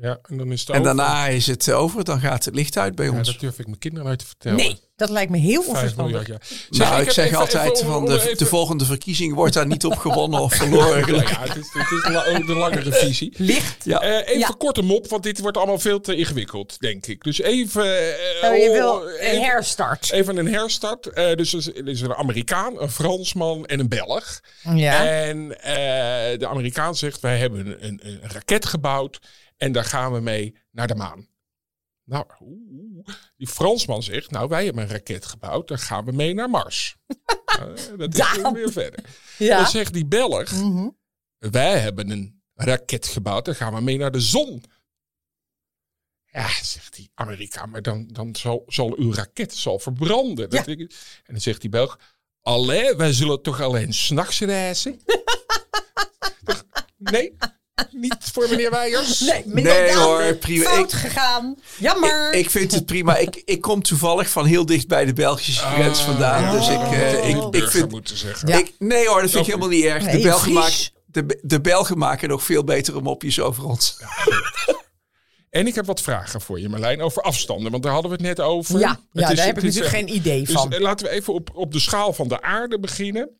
[0.00, 0.84] Ja, en dan is het En over.
[0.96, 3.26] daarna is het over, dan gaat het licht uit bij Ja, ons.
[3.30, 4.56] dat durf ik mijn kinderen uit te vertellen.
[4.58, 6.12] nee, dat lijkt me heel Vijf onverstandig.
[6.28, 6.88] miljard jaar.
[6.88, 9.84] nou, ik, zeg even- altijd even van de, even- de volgende verkiezing wordt daar niet
[9.84, 11.14] op gewonnen of verloren.
[11.16, 13.34] Ja, het is, het is la- de langere visie.
[13.52, 13.84] Licht.
[13.84, 14.00] Ja.
[14.00, 14.54] Eh, even Ja.
[14.58, 17.22] kort een mop, want dit wordt allemaal veel te ingewikkeld, denk ik.
[17.24, 17.84] Dus even...
[17.84, 20.10] eh, Oh, je oh, wil een herstart.
[20.12, 21.06] Even een herstart.
[21.06, 24.40] Eh, dus er is- er is een Amerikaan, een Fransman en een Belg.
[24.74, 25.06] Ja.
[25.06, 29.18] En eh, de Amerikaan zegt, wij hebben een, een, een raket gebouwd
[29.56, 31.28] en daar gaan we mee naar de maan.
[32.04, 32.26] Nou,
[33.36, 36.96] die Fransman zegt, nou wij hebben een raket gebouwd, daar gaan we mee naar Mars.
[37.46, 38.52] Eh, dat is Daan.
[38.52, 39.04] weer verder.
[39.38, 39.56] ja.
[39.56, 40.88] Dan zegt die Belg, Mhm.
[41.38, 44.62] wij hebben een raket gebouwd, daar gaan we mee naar de zon.
[46.24, 50.46] Ja, zegt hij, Amerika, maar dan, dan zal, zal uw raket zal verbranden.
[50.50, 50.64] Ja.
[50.66, 50.88] en
[51.24, 51.98] dan zegt die Belg,
[52.40, 55.00] allee, wij zullen toch alleen s'nachts reizen?
[56.96, 57.36] Nee,
[57.90, 59.20] niet voor meneer Weijers?
[59.20, 60.64] Nee, Nee, meneer Daan, hoor, prima.
[60.64, 61.56] Fout Ik- gegaan.
[61.78, 62.32] Jammer.
[62.32, 63.16] Ik, ik vind het prima.
[63.16, 66.56] Ik, ik kom toevallig van heel dicht bij de Belgische grens vandaan.
[66.56, 67.90] Dus ik, eh, Oh, ik, ik vind...
[67.90, 68.48] moeten zeggen.
[68.48, 68.58] Ja.
[68.58, 70.04] Ik, nee hoor, dat vind ik helemaal niet erg.
[70.04, 70.74] Nee, de, Belgen maken,
[71.06, 73.96] de, de Belgen maken nog veel betere mopjes over ons.
[75.50, 77.70] En ik heb wat vragen voor je, Marlijn, over afstanden.
[77.70, 78.78] Want daar hadden we het net over.
[78.78, 80.72] ja, Het ja is- daar heb ik natuurlijk geen idee Dus van.
[80.72, 83.30] eh, laten we even op, op de schaal van de aarde beginnen.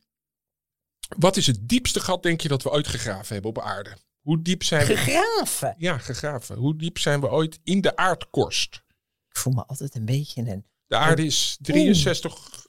[1.18, 3.90] Wat is het diepste gat, denk je, dat we ooit gegraven hebben op aarde?
[4.26, 4.96] Hoe diep zijn we?
[4.96, 5.74] Gegraven.
[5.78, 6.56] Ja, gegraven.
[6.56, 8.82] Hoe diep zijn we ooit in de aardkorst?
[9.28, 10.66] Ik voel me altijd een beetje een...
[10.86, 12.66] De aarde is 63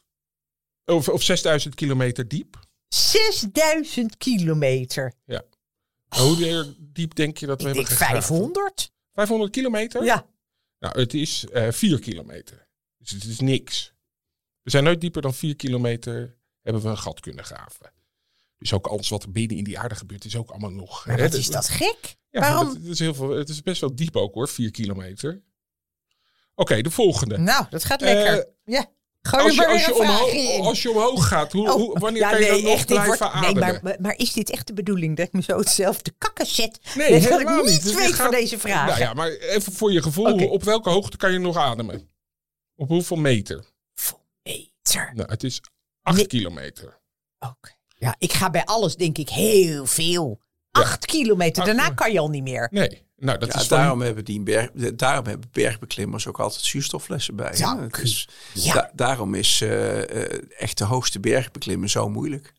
[0.85, 2.59] of, of 6000 kilometer diep.
[2.87, 5.13] 6000 kilometer.
[5.25, 5.43] Ja.
[6.09, 8.21] Maar Hoe diep denk je dat we Ik hebben gegraven?
[8.21, 8.91] 500.
[9.13, 10.03] 500 kilometer?
[10.03, 10.27] Ja.
[10.79, 12.67] Nou, het is eh 4 kilometer.
[12.97, 13.93] Dus het is niks.
[14.61, 17.91] We zijn nooit dieper dan 4 kilometer hebben we een gat kunnen graven.
[18.57, 21.05] Dus ook alles wat er binnen in die aarde gebeurt is ook allemaal nog...
[21.05, 22.15] Maar hè, dat- is dat gek?
[22.29, 22.67] Ja, Waarom?
[22.73, 25.43] Het, is heel veel, het is best wel diep ook hoor, 4 kilometer.
[26.55, 27.37] Oké, de volgende.
[27.37, 28.47] Nou, dat gaat Eh, lekker.
[28.65, 28.85] ja.
[29.21, 30.61] Gooi Als je, maar als, je omhoog, in.
[30.61, 33.33] als je omhoog gaat, hoe, Oh, hoe, wanneer ja, kan je dan nog blijven wordt-
[33.33, 33.59] nee, ademen?
[33.59, 36.79] maar, maar, maar is dit echt de bedoeling dat ik me zo hetzelfde kakken zet?
[36.95, 37.83] Nee, dat ik helemaal niets niet.
[37.83, 38.87] Dus weet gaat- van deze vraag.
[38.87, 42.09] Nou ja, maar even voor je gevoel, op welke hoogte kan je nog ademen?
[42.75, 43.65] Op hoeveel meter?
[44.43, 45.11] Meter.
[45.13, 45.61] Nou, het is
[46.01, 46.27] 8 Nee.
[46.27, 46.99] kilometer.
[47.39, 47.75] Oké.
[47.99, 50.39] Ja, ik ga bij alles denk ik heel veel.
[50.71, 52.67] Acht kilometer, Acht- daarna kan je al niet meer.
[52.71, 56.61] Nee, nou dat Ja, is van- daarom, hebben die berg, daarom hebben bergbeklimmers ook altijd
[56.61, 57.53] zuurstofflessen bij.
[57.57, 58.73] Ja, Het is, ja.
[58.73, 62.53] da- daarom is eh, eh, echt de hoogste bergbeklimmen zo moeilijk.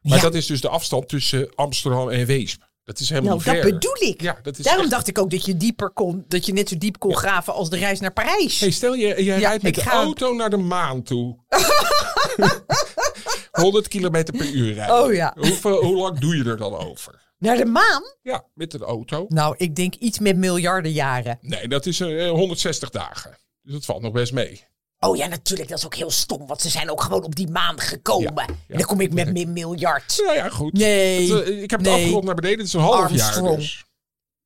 [0.00, 0.22] Maar Ja.
[0.22, 2.66] dat is dus de afstand tussen Amsterdam en Weesp.
[2.84, 4.20] Dat is helemaal Nou, dat bedoel ik.
[4.22, 6.68] Ja, dat is Daarom echt- dacht ik ook dat je dieper kon, dat je net
[6.68, 8.60] zo diep kon graven als de reis naar Parijs.
[8.60, 11.36] Hey, stel je, jij Ja, rijdt met de ga- auto naar de maan toe.
[13.60, 15.02] 100 kilometer per uur rijden.
[15.04, 15.34] Oh ja.
[15.38, 17.26] Hoeveel, hoe lang doe je er dan over?
[17.38, 18.02] Naar de maan?
[18.22, 19.26] Ja, met een auto.
[19.28, 21.38] Nou, ik denk iets met miljarden jaren.
[21.40, 23.38] Nee, dat is eh, 160 dagen.
[23.62, 24.64] Dus dat valt nog best mee.
[24.98, 27.48] Oh ja, natuurlijk, dat is ook heel stom, want ze zijn ook gewoon op die
[27.48, 28.32] maan gekomen.
[28.36, 28.54] Ja, ja.
[28.68, 30.20] En dan kom ik met mijn miljard.
[30.24, 30.72] Nou ja, goed.
[30.72, 31.98] Nee, eh, ik heb het nee.
[32.02, 32.58] afgerond naar beneden.
[32.58, 33.46] Het is een half Armstrong.
[33.48, 33.84] jaar dus.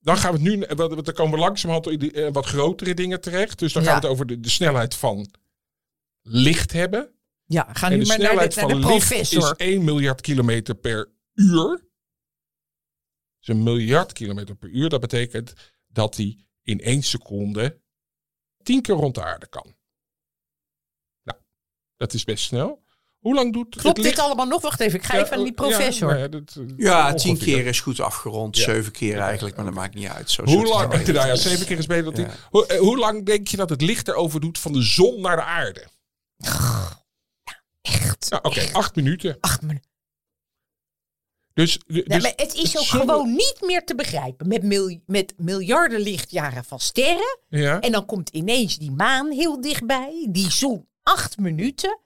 [0.01, 2.46] Dan gaan we het nu, wat- wat- dan komen we langzamerhand in die, eh, wat
[2.46, 3.59] grotere dingen terecht.
[3.59, 5.31] Dus dan gaan we het over de, de snelheid van
[6.22, 7.11] licht hebben.
[7.52, 9.42] Ja, ga En nu de maar naar de, snelheid naar de van licht professor.
[9.42, 11.90] is 1 miljard kilometer per uur.
[13.38, 14.88] Dus een miljard kilometer per uur.
[14.88, 15.52] Dat betekent
[15.86, 17.80] dat hij in één seconde
[18.62, 19.74] tien keer rond de aarde kan.
[21.22, 21.38] Nou,
[21.96, 22.82] dat is best snel.
[23.18, 24.62] Hoe lang doet Klopt het dit allemaal nog?
[24.62, 26.08] Wacht even, ik ga Ja, even aan die ja, professor.
[26.08, 28.56] nou ja, dat, eh, Ja, tien keer is goed afgerond.
[28.56, 28.62] Ja.
[28.64, 30.30] Zeven keer eigenlijk, maar dat maakt niet uit.
[30.30, 32.24] Zo Hoe lang, nou ja, zeven keer is beter dan tien.
[32.24, 32.34] Ja.
[32.50, 35.36] Hoe, eh, hoe lang denk je dat het licht erover doet van de zon naar
[35.36, 35.86] de aarde?
[38.33, 39.37] Nou, Oké, acht minuten.
[39.40, 39.81] Ach, maar,
[41.53, 44.49] Dus, dus maar het is ook gewoon niet meer te begrijpen.
[44.49, 47.38] Met, mil- met miljarden lichtjaren van sterren.
[47.49, 47.81] Ja.
[47.81, 50.27] En dan komt ineens die maan heel dichtbij.
[50.31, 52.01] Die zon, acht minuten.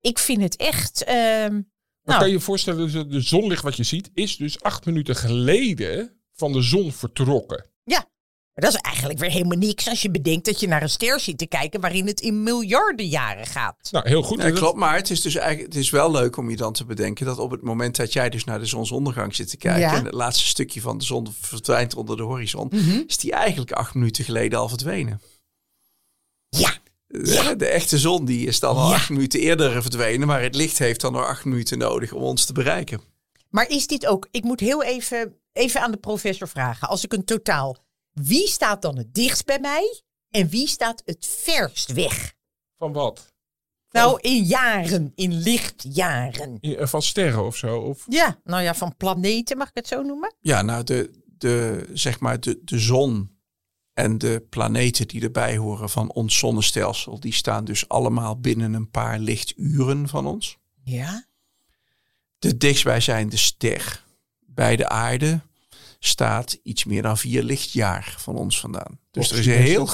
[0.00, 1.04] Ik vind het echt...
[1.06, 5.16] Maar nou, kan je je voorstellen, de zonlicht wat je ziet, is dus acht minuten
[5.16, 7.70] geleden van de zon vertrokken.
[8.58, 11.20] Maar dat is eigenlijk weer helemaal niks als je bedenkt dat je naar een ster
[11.20, 13.88] zit te kijken waarin het in miljarden jaren gaat.
[13.90, 14.42] Nou, heel goed.
[14.42, 16.84] Ja, klopt, maar het is dus eigenlijk het is wel leuk om je dan te
[16.84, 19.94] bedenken dat op het moment dat jij dus naar de zonsondergang zit te kijken Ja.
[19.94, 23.00] en het laatste stukje van de zon verdwijnt onder de horizon, Mhm.
[23.06, 25.20] is die eigenlijk acht minuten geleden al verdwenen.
[26.48, 26.72] Ja.
[27.06, 28.94] De, de echte zon die is dan al Ja.
[28.94, 32.44] acht minuten eerder verdwenen, maar het licht heeft dan nog acht minuten nodig om ons
[32.44, 33.00] te bereiken.
[33.50, 34.28] Maar is dit ook...
[34.30, 36.88] Ik moet heel even, even aan de professor vragen.
[36.88, 37.76] Als ik een totaal...
[38.22, 40.02] Wie staat dan het dichtst bij mij?
[40.30, 42.34] En wie staat het verst weg?
[42.76, 43.32] Van wat?
[43.90, 45.12] Nou, in jaren.
[45.14, 46.58] In lichtjaren.
[46.60, 47.78] Ja, Van sterren of zo?
[47.78, 48.04] Of...
[48.08, 50.34] Ja, nou ja, van planeten, mag ik het zo noemen?
[50.40, 53.36] Ja, nou de, de, zeg maar de, de zon
[53.92, 58.90] en de planeten die erbij horen van ons zonnestelsel, die staan dus allemaal binnen een
[58.90, 60.58] paar lichturen van ons.
[60.84, 61.26] Ja.
[62.38, 64.04] De dichtstbijzijnde ster
[64.46, 65.40] bij de aarde
[65.98, 68.98] staat iets meer dan vier lichtjaar van ons vandaan.
[69.10, 69.88] Dus er is een heel,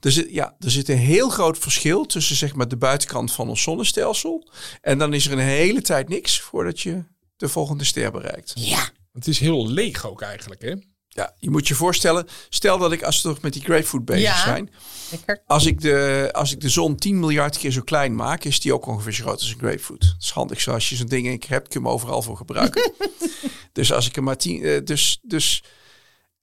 [0.00, 3.48] er zit, ja, er zit een heel groot verschil tussen zeg maar, de buitenkant van
[3.48, 4.50] ons zonnestelsel.
[4.80, 7.04] En dan is er een hele tijd niks voordat je
[7.36, 8.52] de volgende ster bereikt.
[8.54, 8.88] Ja.
[9.12, 10.74] Het is heel leeg ook eigenlijk, hè?
[11.16, 14.22] Ja, je moet je voorstellen, stel dat ik als we toch met die grapefruit bezig
[14.22, 14.42] Ja.
[14.42, 14.70] zijn.
[15.10, 15.42] Lekker.
[15.46, 18.74] Als ik, de, als ik de zon 10 miljard keer zo klein maak, is die
[18.74, 20.00] ook ongeveer zo groot als een grapefruit.
[20.00, 20.60] Dat is handig.
[20.60, 22.92] Zo als je zo'n ding hebt, kun je hem overal voor gebruiken.
[23.72, 24.62] dus als ik hem maar 10.
[24.62, 25.62] eh, dus, dus.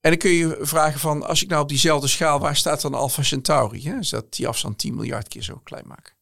[0.01, 2.93] En dan kun je vragen van, als ik nou op diezelfde schaal, waar staat dan
[2.93, 3.83] Alpha Centauri?
[3.83, 3.97] Hè?
[3.99, 6.13] Is dat die afstand 10 miljard keer zo klein maken?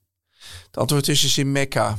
[0.65, 1.97] Het antwoord is dus in Mekka.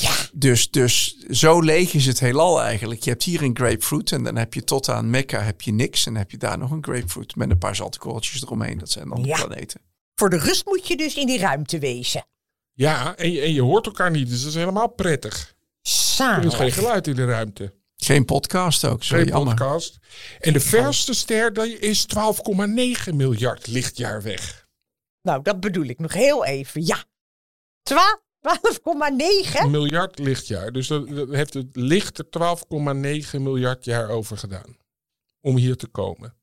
[0.00, 0.14] Ja.
[0.32, 3.02] Dus, dus zo leeg is het heelal eigenlijk.
[3.02, 6.06] Je hebt hier een grapefruit en dan heb je tot aan Mekka heb je niks.
[6.06, 8.78] En dan heb je daar nog een grapefruit met een paar zaltkorreltjes eromheen.
[8.78, 9.80] Dat zijn dan de planeten.
[10.14, 12.26] Voor de rust moet je dus in die ruimte wezen.
[12.72, 15.34] Ja, en je, en je hoort elkaar niet, dus dat is helemaal prettig.
[15.38, 15.44] Er
[15.82, 16.72] is geen Samen.
[16.72, 17.74] geluid in de ruimte.
[17.96, 19.54] Geen podcast ook, zo Geen jammer.
[19.54, 19.98] podcast.
[20.40, 22.06] En de verste ster dat is
[23.08, 24.66] 12,9 miljard lichtjaar weg.
[25.22, 26.86] Nou, dat bedoel ik nog heel even.
[26.86, 27.04] Ja.
[27.82, 29.60] Twa- 12,9.
[29.60, 30.72] Een miljard lichtjaar.
[30.72, 32.26] Dus dat, dat heeft het licht er
[33.34, 34.76] 12,9 miljard jaar over gedaan.
[35.40, 36.36] Om hier te komen.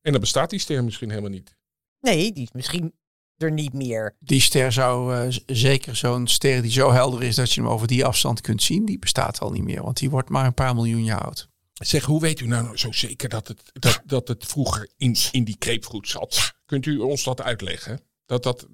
[0.00, 1.56] En dan bestaat die ster misschien helemaal niet.
[2.00, 2.94] Nee, die is misschien
[3.36, 4.16] er niet meer.
[4.18, 7.86] Die ster zou eh, zeker zo'n ster die zo helder is dat je hem over
[7.86, 9.82] die afstand kunt zien, die bestaat al niet meer.
[9.82, 11.48] Want die wordt maar een paar miljoen jaar oud.
[11.72, 15.44] Zeg, hoe weet u nou zo zeker dat het, dat, dat het vroeger in, in
[15.44, 16.52] die kreepvloed zat?
[16.64, 18.00] Kunt u ons dat uitleggen?
[18.26, 18.66] Dat dat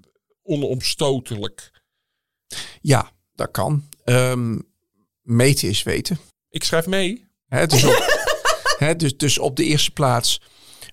[0.43, 1.85] onomstotelijk...
[2.81, 3.89] Ja, dat kan.
[4.05, 4.59] Ehm,
[5.23, 6.19] meten is weten.
[6.51, 7.25] Ik schrijf mee.
[7.67, 8.15] Dus, op,
[8.97, 10.41] dus, dus op de eerste plaats,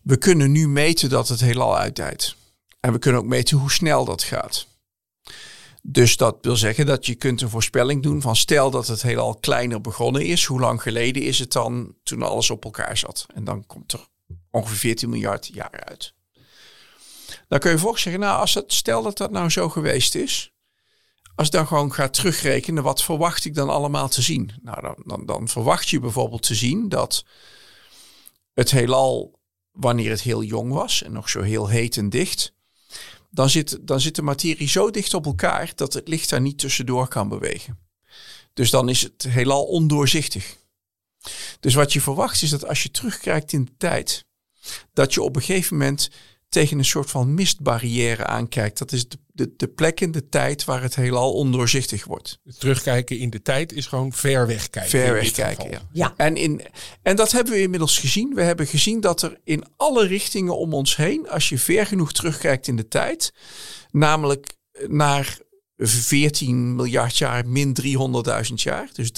[0.01, 2.35] we kunnen nu meten dat het heelal uitdijt.
[2.79, 4.67] En we kunnen ook meten hoe snel dat gaat.
[5.81, 9.35] Dus dat wil zeggen dat je kunt een voorspelling doen van stel dat het heelal
[9.35, 10.45] kleiner begonnen is.
[10.45, 13.25] Hoe lang geleden is het dan toen alles op elkaar zat?
[13.33, 14.07] En dan komt er
[14.51, 16.13] ongeveer 14 miljard jaar uit.
[17.47, 20.52] Dan kun je volgens zeggen, nou als het, stel dat dat nou zo geweest is.
[21.35, 24.51] Als ik dan gewoon ga terugrekenen, wat verwacht ik dan allemaal te zien?
[24.61, 27.25] Nou, dan, dan, dan verwacht je bijvoorbeeld te zien dat
[28.53, 29.39] het heelal,
[29.71, 32.53] wanneer het heel jong was en nog zo heel heet en dicht,
[33.29, 36.57] dan zit, dan zit de materie zo dicht op elkaar dat het licht daar niet
[36.57, 37.79] tussendoor kan bewegen.
[38.53, 40.57] Dus dan is het heelal ondoorzichtig.
[41.59, 44.25] Dus wat je verwacht is dat als je terugkijkt in de tijd,
[44.93, 46.09] dat je op een gegeven moment
[46.49, 48.77] tegen een soort van mistbarrière aankijkt.
[48.77, 52.39] Dat is de, de, de plek in de tijd waar het heelal ondoorzichtig wordt.
[52.57, 54.91] Terugkijken in de tijd is gewoon ver weg kijken.
[54.91, 55.87] Ver in weg dit kijken, geval.
[55.91, 56.07] ja.
[56.07, 56.13] Ja.
[56.17, 56.61] En, in,
[57.01, 58.33] en dat hebben we inmiddels gezien.
[58.35, 62.11] We hebben gezien dat er in alle richtingen om ons heen, als je ver genoeg
[62.11, 63.33] terugkijkt in de tijd,
[63.91, 64.55] namelijk
[64.87, 65.37] naar
[65.77, 67.77] 14 miljard jaar min
[68.47, 68.89] 300.000 jaar.
[68.93, 69.11] Dus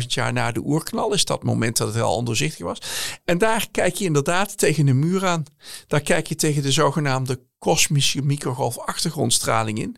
[0.00, 2.78] 300.000 jaar na de oerknal is dat moment dat het heel ondoorzichtig was.
[3.24, 5.44] En daar kijk je inderdaad tegen de muur aan.
[5.86, 9.96] Daar kijk je tegen de zogenaamde kosmische microgolf achtergrondstraling in.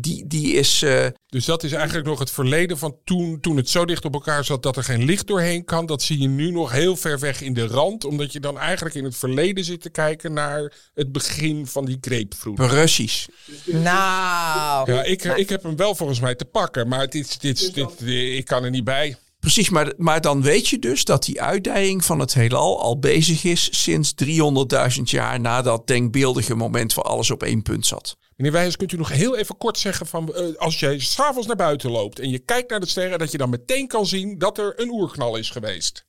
[0.00, 0.82] Die, die is...
[0.82, 4.14] eh, Dus dat is eigenlijk nog het verleden van toen, toen het zo dicht op
[4.14, 5.86] elkaar zat dat er geen licht doorheen kan.
[5.86, 8.04] Dat zie je nu nog heel ver weg in de rand.
[8.04, 11.98] Omdat je dan eigenlijk in het verleden zit te kijken naar het begin van die
[12.00, 12.56] grapefruit.
[12.56, 13.28] Precies.
[13.66, 14.92] Nou.
[14.92, 16.88] Ja, ik, ik heb hem wel volgens mij te pakken.
[16.88, 18.00] Maar dit, dit, dit,
[18.36, 19.16] ik kan er niet bij.
[19.52, 23.44] Precies, maar, maar dan weet je dus dat die uitdijing van het heelal al bezig
[23.44, 24.14] is sinds
[24.96, 28.16] 300.000 jaar na dat denkbeeldige moment waar alles op één punt zat.
[28.36, 31.56] Meneer Wijs, kunt u nog heel even kort zeggen van eh, als je s'avonds naar
[31.56, 34.58] buiten loopt en je kijkt naar de sterren, dat je dan meteen kan zien dat
[34.58, 36.04] er een oerknal is geweest.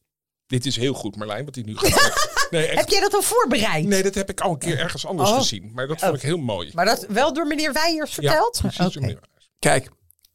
[0.47, 2.27] Dit is heel goed, Marlijn, wat hij nu gaat.
[2.49, 2.79] Nee, echt.
[2.79, 3.85] Heb jij dat al voorbereid?
[3.85, 5.37] nee, dat heb ik al een keer ergens anders Oh.
[5.37, 5.71] gezien.
[5.73, 6.71] Maar dat vond ik heel mooi.
[6.73, 8.59] Maar dat wel door meneer Weijers verteld?
[8.63, 9.15] Ja, precies.
[9.59, 9.89] Kijk,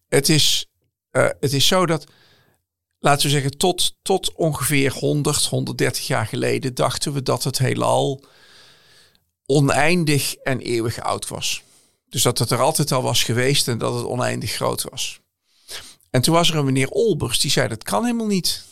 [0.09, 0.67] het is,
[1.11, 2.05] eh, het is zo dat,
[3.05, 8.25] laten we zeggen, tot, tot ongeveer 100, 130 jaar geleden dachten we dat het heelal
[9.47, 11.63] oneindig en eeuwig oud was.
[12.09, 15.21] Dus dat het er altijd al was geweest en dat het oneindig groot was.
[16.11, 18.65] En toen was er een meneer Olbers die zei dat kan helemaal niet.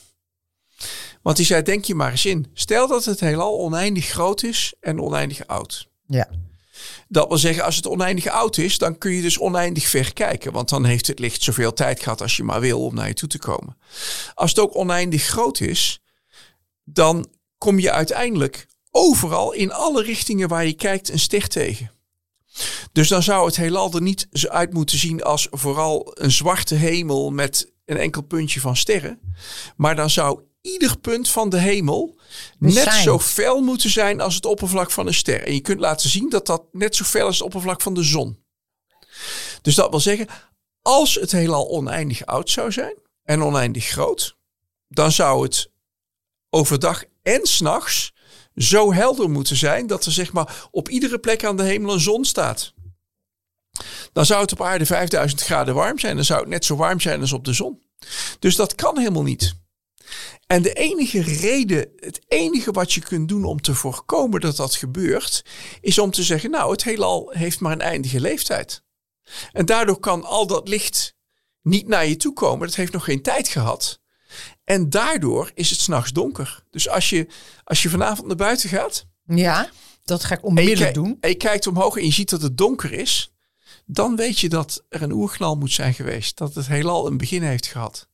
[1.22, 2.46] Want die zei, denk je maar eens in.
[2.54, 5.88] Stel dat het heelal oneindig groot is en oneindig oud.
[6.06, 6.28] Ja.
[7.08, 10.52] Dat wil zeggen, als het oneindig oud is, dan kun je dus oneindig ver kijken.
[10.52, 13.14] Want dan heeft het licht zoveel tijd gehad als je maar wil om naar je
[13.14, 13.76] toe te komen.
[14.34, 16.00] Als het ook oneindig groot is,
[16.84, 17.26] dan
[17.58, 21.90] kom je uiteindelijk overal in alle richtingen waar je kijkt een ster tegen.
[22.92, 27.30] Dus dan zou het heelal er niet uit moeten zien als vooral een zwarte hemel
[27.30, 29.20] met een enkel puntje van sterren.
[29.76, 32.18] Maar dan zou ieder punt van de hemel
[32.58, 33.02] net zijn.
[33.02, 35.42] zo fel moeten zijn als het oppervlak van een ster.
[35.46, 37.94] En je kunt laten zien dat dat net zo fel is als het oppervlak van
[37.94, 38.44] de zon.
[39.62, 40.26] Dus dat wil zeggen,
[40.82, 44.36] als het heelal oneindig oud zou zijn en oneindig groot,
[44.88, 45.70] dan zou het
[46.50, 48.12] overdag en s'nachts
[48.54, 52.00] zo helder moeten zijn dat er zeg maar op iedere plek aan de hemel een
[52.00, 52.74] zon staat.
[54.12, 56.16] Dan zou het op aarde 5000 graden warm zijn.
[56.16, 57.82] Dan zou het net zo warm zijn als op de zon.
[58.38, 59.54] Dus dat kan helemaal niet.
[60.46, 64.74] En de enige reden, het enige wat je kunt doen om te voorkomen dat dat
[64.74, 65.44] gebeurt,
[65.80, 68.82] is om te zeggen, nou, het heelal heeft maar een eindige leeftijd.
[69.52, 71.16] En daardoor kan al dat licht
[71.62, 72.66] niet naar je toe komen.
[72.66, 74.00] Dat heeft nog geen tijd gehad.
[74.64, 76.64] En daardoor is het s'nachts donker.
[76.70, 77.26] Dus als je,
[77.64, 79.70] als je vanavond naar buiten gaat Ja,
[80.04, 81.16] dat ga ik onmiddellijk doen.
[81.20, 83.32] en je kijkt omhoog en je ziet dat het donker is,
[83.86, 86.36] dan weet je dat er een oerknal moet zijn geweest.
[86.36, 88.08] Dat het heelal een begin heeft gehad.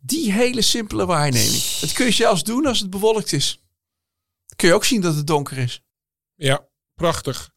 [0.00, 1.62] Die hele simpele waarneming.
[1.80, 3.60] Dat kun je zelfs doen als het bewolkt is.
[4.56, 5.82] Kun je ook zien dat het donker is.
[6.34, 7.50] Ja, prachtig.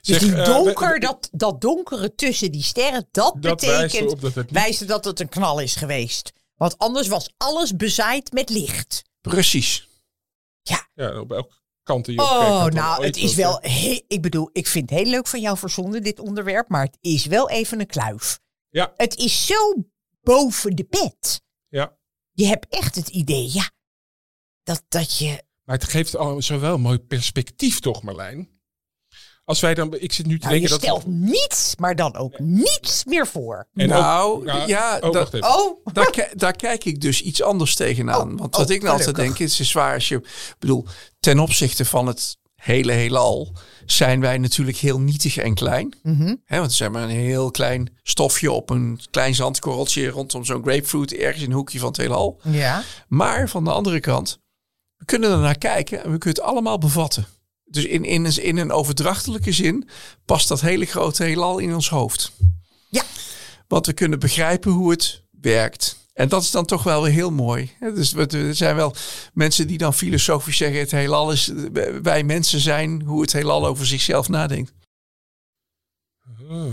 [0.00, 4.50] Dus Zeg, die eh, donker, dat, dat donkere tussen die sterren, dat, betekent dat het
[4.50, 6.32] wijst dat het een knal is geweest.
[6.54, 9.02] Want anders was alles bezaaid met licht.
[9.20, 9.88] Precies.
[10.94, 13.58] Ja, op elke kant die je op Oh, dan nou, het is wel.
[13.60, 16.68] he- ik bedoel, ik vind het heel leuk van jou verzonnen, dit onderwerp.
[16.68, 18.40] Maar het is wel even een kluif.
[18.68, 18.92] Ja.
[18.96, 19.74] Het is zo
[20.22, 21.42] boven de pet.
[22.36, 23.70] Je hebt echt het idee, ja,
[24.62, 25.42] dat, dat je.
[25.64, 28.48] maar het geeft al zowel een mooi perspectief toch, Marlijn?
[29.44, 30.88] Als wij dan, ik zit nu te Nou, je denken dat...
[31.00, 33.68] stelt niets, maar dan ook niets meer voor.
[33.74, 35.48] en nou, ook- ja, ja, oh, dat- wacht even.
[35.58, 38.32] Oh, Daar, daar kijk ik dus iets anders tegenaan.
[38.32, 40.16] Oh, Want wat oh, ik nou altijd denk, het is zwaar als je...
[40.16, 40.86] Ik bedoel,
[41.20, 43.52] ten opzichte van het hele heelal
[43.86, 45.94] zijn wij natuurlijk heel nietig en klein.
[46.02, 46.34] Mhm.
[46.44, 50.62] Hè, want we zijn maar een heel klein stofje op een klein zandkorreltje rondom zo'n
[50.62, 52.40] grapefruit ergens in een hoekje van het heelal.
[52.42, 52.82] ja.
[53.08, 54.38] Maar van de andere kant,
[54.96, 57.26] we kunnen er naar kijken en we kunnen het allemaal bevatten.
[57.64, 59.88] Dus in, in, een- in een overdrachtelijke zin
[60.24, 62.32] past dat hele grote heelal in ons hoofd.
[62.90, 63.02] Ja.
[63.68, 65.96] Want we kunnen begrijpen hoe het werkt.
[66.14, 67.70] En dat is dan toch wel weer heel mooi.
[67.78, 68.94] Hè, Dus we- er zijn wel
[69.32, 71.50] mensen die dan filosofisch zeggen: het heelal is,
[72.02, 74.72] wij mensen zijn hoe het heelal over zichzelf nadenkt.
[76.50, 76.72] Oh,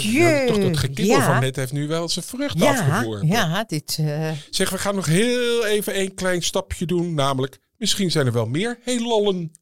[0.00, 1.24] ja, toch dat gekibbel Ja.
[1.24, 3.26] van net heeft nu wel zijn vrucht Ja, afgeworpen.
[3.28, 3.96] ja, dit.
[4.00, 7.14] eh, Zeg, we gaan nog heel even een klein stapje doen.
[7.14, 9.52] Namelijk, misschien zijn er wel meer heelallen.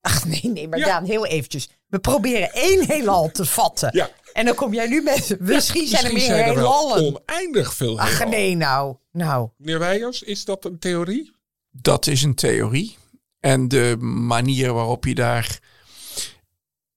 [0.00, 0.84] Ach nee, nee, maar Ja.
[0.86, 1.68] Daan, heel eventjes.
[1.86, 4.08] We proberen één heelal te vatten.
[4.32, 5.36] En dan kom jij nu met.
[5.40, 7.22] Misschien zijn er meer zijn er wel heelallen.
[7.26, 8.30] oneindig veel Ach heelallen.
[8.30, 8.96] nee, nou.
[9.12, 9.48] Nou.
[9.56, 11.32] Meneer Weijers, is dat een theorie?
[11.70, 12.96] Dat is een theorie.
[13.40, 15.58] En de manier waarop je daar.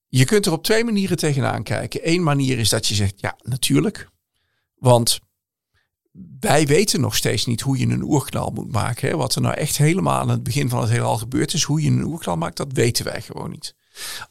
[0.07, 2.09] Je kunt er op twee manieren tegenaan kijken.
[2.09, 4.07] Eén manier is dat je zegt, ja, natuurlijk.
[4.75, 5.19] Want
[6.39, 9.09] wij weten nog steeds niet hoe je een oerknal moet maken.
[9.09, 9.15] Hè.
[9.15, 11.89] Wat er nou echt helemaal aan het begin van het heelal gebeurd is, hoe je
[11.89, 13.75] een oerknal maakt, dat weten wij gewoon niet.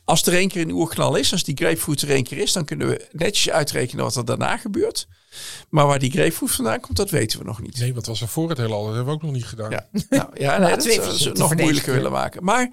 [0.04, 2.64] Als er één keer een oerknal is, als die grapefruit er één keer is, dan
[2.64, 5.08] kunnen we netjes uitrekenen wat er daarna gebeurt.
[5.68, 7.78] Maar waar die grapefruit vandaan komt, dat weten we nog niet.
[7.78, 8.84] Nee, wat was er voor het heelal?
[8.84, 9.70] Dat hebben we ook nog niet gedaan.
[9.70, 10.82] Ja, nou, ja nee, dat
[11.18, 12.44] te nog moeilijker willen maken.
[12.44, 12.70] Maar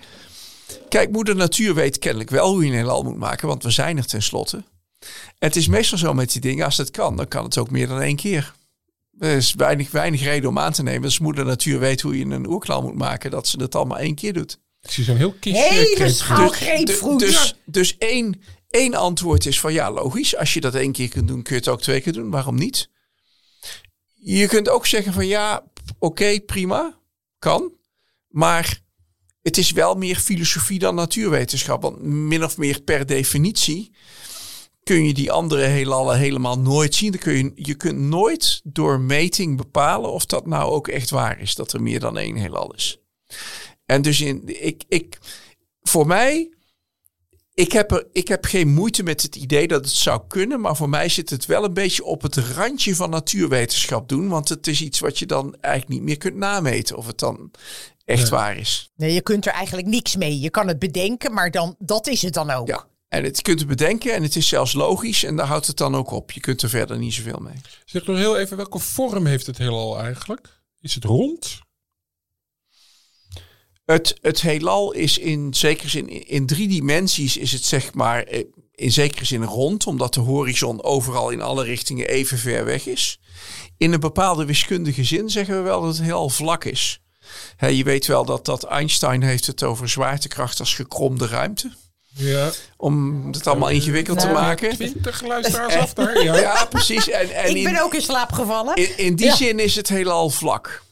[0.89, 3.97] kijk, moeder natuur weet kennelijk wel hoe je een heelal moet maken, want we zijn
[3.97, 4.63] er tenslotte.
[5.37, 7.69] En het is meestal zo met die dingen, als het kan, dan kan het ook
[7.69, 8.53] meer dan één keer.
[9.19, 11.03] Er is weinig, weinig reden om aan te nemen.
[11.03, 14.15] Als moeder natuur weet hoe je een oerknal moet maken, dat ze het allemaal één
[14.15, 14.59] keer doet.
[14.81, 15.63] Zie zo'n heel kistje.
[15.63, 16.15] Hele grapefruit.
[16.15, 17.19] schaal Dus- grapefruit.
[17.19, 20.35] Dus, dus één, één antwoord is van ja, logisch.
[20.35, 22.29] Als je dat één keer kunt doen, kun je het ook twee keer doen.
[22.29, 22.89] Waarom niet?
[24.13, 25.63] Je kunt ook zeggen van ja,
[25.99, 26.99] oké, prima,
[27.39, 27.71] kan.
[28.27, 28.81] Maar
[29.41, 31.81] het is wel meer filosofie dan natuurwetenschap.
[31.81, 33.91] Want min of meer per definitie
[34.83, 37.11] kun je die andere heelallen helemaal nooit zien.
[37.11, 41.39] Dan kun je, je kunt nooit door meting bepalen of dat nou ook echt waar
[41.39, 41.55] is.
[41.55, 42.97] Dat er meer dan één heelal is.
[43.89, 45.17] En dus in, ik, ik,
[45.81, 46.53] voor mij,
[47.53, 50.61] ik heb, er, ik heb geen moeite met het idee dat het zou kunnen.
[50.61, 54.27] Maar voor mij zit het wel een beetje op het randje van natuurwetenschap doen.
[54.27, 56.97] Want het is iets wat je dan eigenlijk niet meer kunt nameten.
[56.97, 57.51] Of het dan
[58.05, 58.91] echt waar is.
[58.95, 60.39] Nee, je kunt er eigenlijk niks mee.
[60.39, 62.67] Je kan het bedenken, maar dan, dat is het dan ook.
[62.67, 62.87] Ja.
[63.07, 65.23] En het je kunt het bedenken en het is zelfs logisch.
[65.23, 66.31] En daar houdt het dan ook op.
[66.31, 67.61] Je kunt er verder niet zoveel mee.
[67.85, 70.61] Zeg nog heel even, welke vorm heeft het heelal eigenlijk?
[70.79, 71.67] Is het rond?
[73.91, 78.43] Het, het heelal is in zekere zin, in drie dimensies is het zeg maar eh,
[78.75, 83.19] in zekere zin rond, omdat de horizon overal in alle richtingen even ver weg is.
[83.77, 87.01] In een bepaalde wiskundige zin zeggen we wel dat het heel vlak is.
[87.69, 91.71] Je weet wel dat, dat Einstein heeft het over zwaartekracht als gekromde ruimte.
[92.15, 92.51] Ja.
[92.77, 94.69] Om het allemaal ingewikkeld te maken.
[94.73, 96.23] Twintig luisteraars af daar.
[96.23, 96.37] Ja.
[96.39, 97.09] Ja, precies.
[97.09, 98.75] En, en Ik in, ben ook in slaap gevallen.
[98.75, 99.35] in, in die Ja.
[99.35, 100.83] zin is het heelal vlak.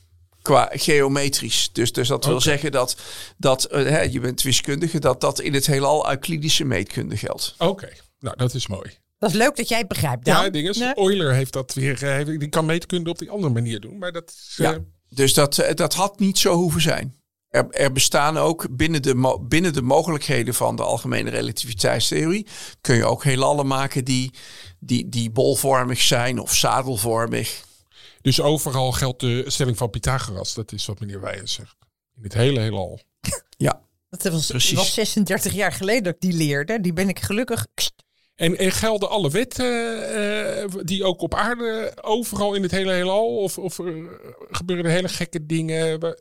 [0.47, 1.69] Qua geometrisch.
[1.71, 2.95] Dus, dus dat wil zeggen dat,
[3.37, 7.55] dat eh, hè, je bent wiskundige, dat dat in het heelal Euclidische meetkunde geldt.
[7.57, 8.97] Oké, nou dat is mooi.
[9.19, 10.43] Dat is leuk dat jij het begrijpt, Ja, Dan.
[10.43, 10.91] het ding is, Nee.
[10.99, 13.97] Euler heeft dat weer, eh, heeft- die kan meetkunde op die andere manier doen.
[13.97, 14.73] Maar dat is, Ja.
[14.73, 14.79] eh,
[15.09, 17.15] Dus dat, dat had niet zo hoeven zijn.
[17.49, 22.47] Er, er bestaan ook binnen de, binnen de mogelijkheden van de algemene relativiteitstheorie.
[22.81, 24.31] kun je ook heelallen maken die,
[24.79, 27.65] die, die bolvormig zijn of zadelvormig.
[28.27, 30.53] Dus overal geldt de stelling van Pythagoras.
[30.53, 31.75] Dat is wat meneer Weijer zegt.
[32.15, 32.99] In het hele heelal.
[33.57, 34.77] Ja, Dat was, Precies.
[34.77, 36.81] was 36 jaar geleden dat ik die leerde.
[36.81, 37.67] Die ben ik gelukkig
[38.35, 39.65] En, en gelden alle wetten
[40.15, 43.37] eh, die ook op aarde, overal in het hele heelal?
[43.37, 43.85] Of, of eh,
[44.51, 46.15] gebeuren er hele gekke dingen?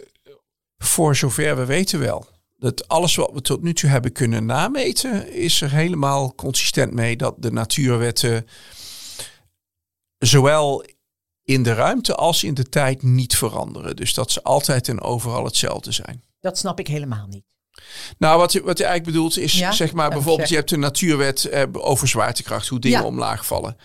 [0.78, 2.26] Voor zover we weten wel.
[2.58, 7.16] Dat alles wat we tot nu toe hebben kunnen nameten, is er helemaal consistent mee
[7.16, 8.46] dat de natuurwetten
[10.18, 10.84] zowel
[11.46, 13.96] in de ruimte als in de tijd niet veranderen.
[13.96, 16.22] Dus dat ze altijd en overal hetzelfde zijn.
[16.40, 17.44] Dat snap ik helemaal niet.
[18.18, 19.72] Nou, wat je, wat je eigenlijk bedoelt is, Ja?
[19.72, 23.06] zeg maar, bijvoorbeeld, je hebt een natuurwet eh, over zwaartekracht, hoe dingen Ja.
[23.06, 23.76] omlaag vallen.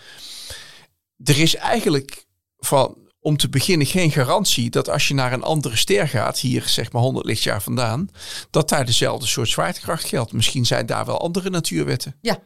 [1.24, 2.26] Er is eigenlijk
[2.58, 6.62] van, om te beginnen geen garantie dat als je naar een andere ster gaat, hier
[6.68, 8.08] zeg maar 100 lichtjaar vandaan,
[8.50, 10.32] dat daar dezelfde soort zwaartekracht geldt.
[10.32, 12.16] Misschien zijn daar wel andere natuurwetten.
[12.20, 12.38] Ja.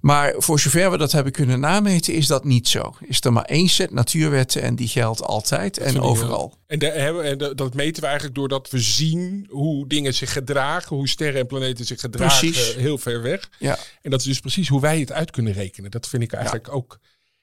[0.00, 2.94] Maar voor zover we dat hebben kunnen nameten, is dat niet zo.
[3.00, 6.54] Is er maar één set natuurwetten en die geldt altijd en overal.
[6.66, 6.78] En,
[7.24, 11.40] en dat- dat meten we eigenlijk doordat we zien hoe dingen zich gedragen, hoe sterren
[11.40, 12.74] en planeten zich gedragen Precies.
[12.74, 13.48] heel ver weg.
[13.58, 13.78] Ja.
[14.02, 15.90] En dat is dus precies hoe wij het uit kunnen rekenen.
[15.90, 16.98] Dat vind ik eigenlijk ook.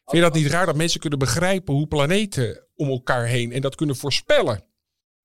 [0.06, 3.62] Vind je dat niet raar dat mensen kunnen begrijpen hoe planeten om elkaar heen en
[3.62, 4.64] dat kunnen voorspellen?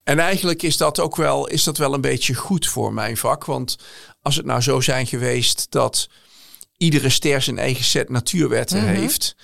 [0.05, 3.45] En eigenlijk is dat ook wel, is dat wel een beetje goed voor mijn vak.
[3.45, 3.77] Want
[4.23, 6.09] als het nou zo zijn geweest dat
[6.79, 9.37] iedere ster zijn eigen set natuurwetten heeft,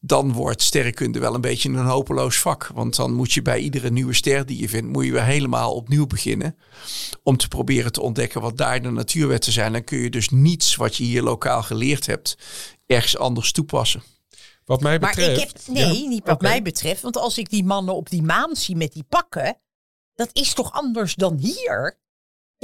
[0.00, 2.70] dan wordt sterrenkunde wel een beetje een hopeloos vak.
[2.74, 5.74] Want dan moet je bij iedere nieuwe ster die je vindt, moet je weer helemaal
[5.74, 6.56] opnieuw beginnen.
[7.22, 9.72] Om te proberen te ontdekken wat daar de natuurwetten zijn.
[9.72, 12.36] Dan kun je dus niets wat je hier lokaal geleerd hebt,
[12.86, 14.02] ergens anders toepassen.
[14.64, 15.40] Wat mij Maar betreft.
[15.40, 17.02] ik heb, nee, Ja, niet wat mij betreft.
[17.02, 19.58] Want als ik die mannen op die maan zie met die pakken,
[20.14, 22.00] dat is toch anders dan hier?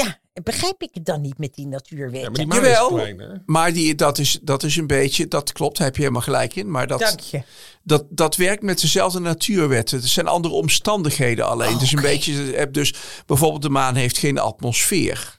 [0.04, 2.32] Ja, begrijp ik het dan niet met die Ja, natuurwetten?
[2.32, 2.88] maar die Jawel.
[2.88, 3.36] is klein, hè?
[3.46, 6.56] Maar die, dat, is, dat is een beetje, dat klopt, daar heb je helemaal gelijk
[6.56, 6.70] in.
[6.70, 7.42] Maar dat, Dank je.
[7.82, 10.02] dat, dat werkt met dezelfde natuurwetten.
[10.02, 11.80] Er zijn andere omstandigheden alleen.
[11.80, 12.94] Is een beetje, dus
[13.26, 15.36] bijvoorbeeld de maan heeft geen atmosfeer.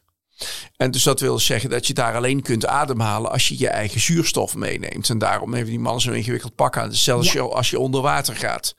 [0.78, 3.99] En dus dat wil zeggen dat je daar alleen kunt ademhalen als je je eigen
[3.99, 5.10] zuurstof meeneemt.
[5.10, 6.89] En daarom hebben die mannen zo'n ingewikkeld pak aan.
[6.89, 7.41] Dus zelfs Ja.
[7.41, 8.76] als je onder water gaat.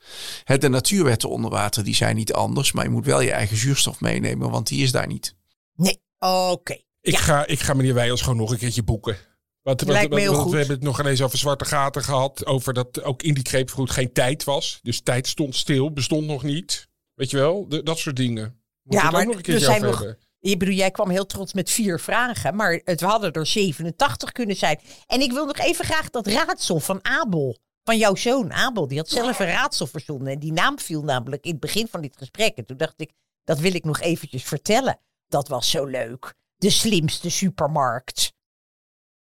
[0.59, 2.71] De natuurwetten onder water die zijn niet anders.
[2.71, 5.35] Maar je moet wel je eigen zuurstof meenemen, want die is daar niet.
[5.75, 6.73] Nee, oké.
[7.01, 7.19] Ik, Ja.
[7.19, 9.17] ga, ik ga meneer Wijels gewoon nog een keertje boeken.
[9.61, 10.51] Want, me heel want goed.
[10.51, 12.45] we hebben het nog ineens over zwarte gaten gehad.
[12.45, 14.79] Over dat ook in die kreepvroet geen tijd was.
[14.81, 16.87] Dus tijd stond stil, bestond nog niet.
[17.13, 18.61] Weet je wel, De- dat soort dingen.
[18.83, 19.99] Ja, maar nog een er keertje zijn over nog.
[19.99, 20.17] hebben.
[20.39, 24.31] Ik bedoel, jij kwam heel trots met vier vragen, maar het we hadden er 87
[24.31, 24.79] kunnen zijn.
[25.07, 28.97] En ik wil nog even graag dat raadsel van Abel, van jouw zoon Abel, die
[28.97, 30.33] had zelf een raadsel verzonnen.
[30.33, 32.57] En die naam viel namelijk in het begin van dit gesprek.
[32.57, 33.11] En toen dacht ik,
[33.43, 34.99] dat wil ik nog eventjes vertellen.
[35.31, 36.33] Dat was zo leuk.
[36.57, 38.33] De slimste supermarkt.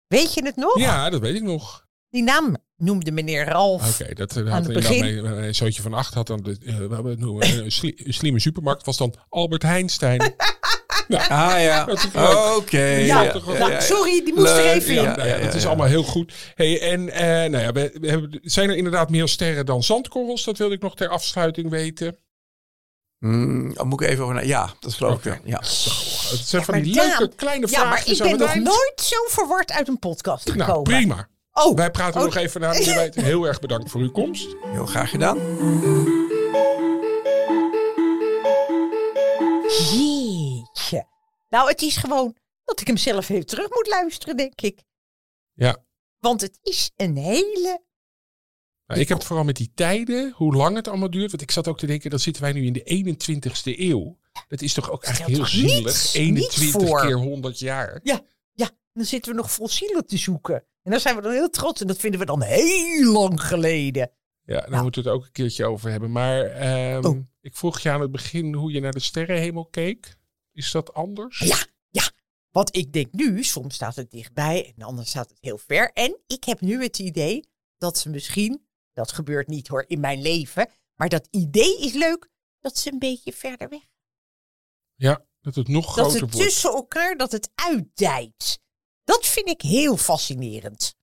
[0.07, 0.79] Weet je het nog?
[0.79, 1.87] Ja, dat weet ik nog.
[2.11, 4.01] Die naam noemde meneer Ralf.
[4.01, 5.23] Oké, dat eh, Aan had het inderdaad begin.
[5.23, 8.15] mijn, mijn zoontje van acht had dan de, we hebben het noemen, een, sli- een
[8.15, 10.21] slimme supermarkt was dan Albert Heijnstein.
[11.11, 11.87] Ah ja,
[12.57, 12.79] oké.
[12.79, 15.03] Ja, ja, ja, nou, sorry, die moest er even in.
[15.03, 16.33] Ja, nou ja, dat is allemaal heel goed.
[16.55, 20.45] Hey, en eh, nou ja, we, we hebben, zijn er inderdaad meer sterren dan zandkorrels?
[20.45, 22.17] Dat wilde ik nog ter afsluiting weten.
[23.21, 25.37] Dan moet ik even over na- Ja, dat geloof ik wel.
[25.45, 25.59] Ja.
[25.59, 25.69] Het
[26.49, 29.89] zijn van die Daan, leuke kleine Ja, maar ik ben nog nooit zo verward uit
[29.89, 30.67] een podcast gekomen.
[30.67, 31.29] Nou, prima.
[31.53, 32.27] Oh, Wij praten Oh.
[32.27, 32.69] nog even na.
[32.73, 33.23] meneer Wijten.
[33.25, 34.57] Heel erg bedankt voor uw komst.
[34.73, 35.39] Heel graag gedaan.
[39.69, 41.07] Jeetje.
[41.49, 44.83] Nou, het is gewoon dat ik hem zelf even terug moet luisteren, denk ik.
[45.53, 45.77] Ja.
[46.19, 47.83] Want het is een hele...
[48.91, 51.31] Nou, ik heb het vooral met die tijden, hoe lang het allemaal duurt.
[51.31, 54.19] Want ik zat ook te denken, dan zitten wij nu in de 21ste eeuw.
[54.49, 55.85] Dat is toch ook eigenlijk heel zielig.
[55.85, 57.01] niets- 21 niets voor.
[57.01, 58.01] keer 100 jaar.
[58.03, 58.21] Ja,
[58.53, 60.65] ja, dan zitten we nog fossielen te zoeken.
[60.83, 61.81] En daar zijn we dan heel trots.
[61.81, 64.11] En dat vinden we dan heel lang geleden.
[64.45, 64.83] Ja, daar Nou.
[64.83, 66.11] moeten we het ook een keertje over hebben.
[66.13, 67.19] Maar ehm, Oh.
[67.41, 70.17] ik vroeg je aan het begin hoe je naar de sterrenhemel keek.
[70.53, 71.39] Is dat anders?
[71.39, 71.57] Ja,
[71.91, 72.11] ja.
[72.51, 75.91] Want ik denk nu, soms staat het dichtbij en anders staat het heel ver.
[75.93, 77.45] En ik heb nu het idee
[77.79, 78.63] dat ze misschien,
[79.01, 82.29] dat gebeurt niet hoor in mijn leven, maar dat idee is leuk,
[82.61, 83.83] dat ze een beetje verder weg.
[84.95, 86.47] Ja, dat het nog Dat groter het wordt.
[86.47, 88.61] tussen elkaar, dat het uitdijt.
[89.05, 90.99] Dat vind ik heel fascinerend.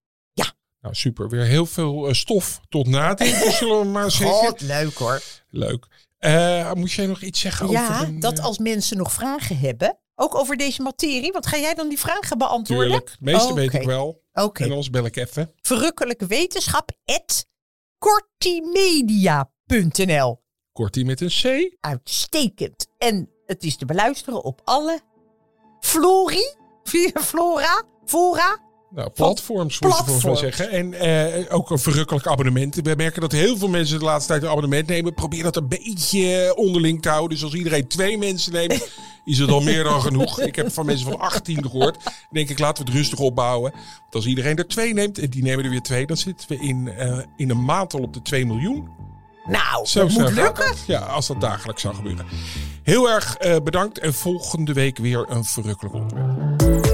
[0.81, 1.29] Nou, super.
[1.29, 4.47] Weer heel veel eh, stof tot nadenken, zullen we maar zeggen.
[4.47, 5.21] God, leuk hoor.
[5.49, 5.87] Leuk.
[6.17, 8.19] Eh, moet jij nog iets zeggen Ja, over een...
[8.19, 11.89] dat eh, als mensen nog vragen hebben, ook over deze materie, want ga jij dan
[11.89, 12.87] die vragen beantwoorden?
[12.87, 13.09] Tuurlijk.
[13.09, 14.23] Het meeste weet ik wel.
[14.33, 14.63] Oké.
[14.63, 15.53] En anders bel ik even.
[15.61, 16.91] Verrukkelijke wetenschap,
[17.97, 20.41] kortimedia.nl.
[20.71, 21.75] Kortie met een C.
[21.79, 22.87] Uitstekend.
[22.97, 24.99] En het is te beluisteren op alle
[25.79, 28.57] Flori, via Flora, Fora,
[28.97, 30.69] Nou, platforms, moet je volgens mij zeggen.
[30.69, 32.75] En eh, ook een verrukkelijk abonnement.
[32.75, 35.13] We merken dat heel veel mensen de laatste tijd een abonnement nemen.
[35.13, 37.29] Probeer dat een beetje onderling te houden.
[37.29, 38.89] Dus als iedereen twee mensen neemt,
[39.25, 40.41] is het al meer dan genoeg.
[40.41, 42.03] Ik heb van mensen van 18 gehoord.
[42.03, 43.71] Dan denk ik, laten we het rustig opbouwen.
[43.71, 46.57] Want als iedereen er twee neemt en die nemen er weer twee, dan zitten we
[46.57, 48.89] in, eh, in een maand al op de 2 miljoen.
[49.45, 50.67] Nou, Zo dat moet lukken.
[50.67, 50.83] dat.
[50.87, 52.25] Ja, als dat dagelijks zou gebeuren.
[52.83, 56.86] Heel erg eh, bedankt en volgende week weer een verrukkelijk onderwerp.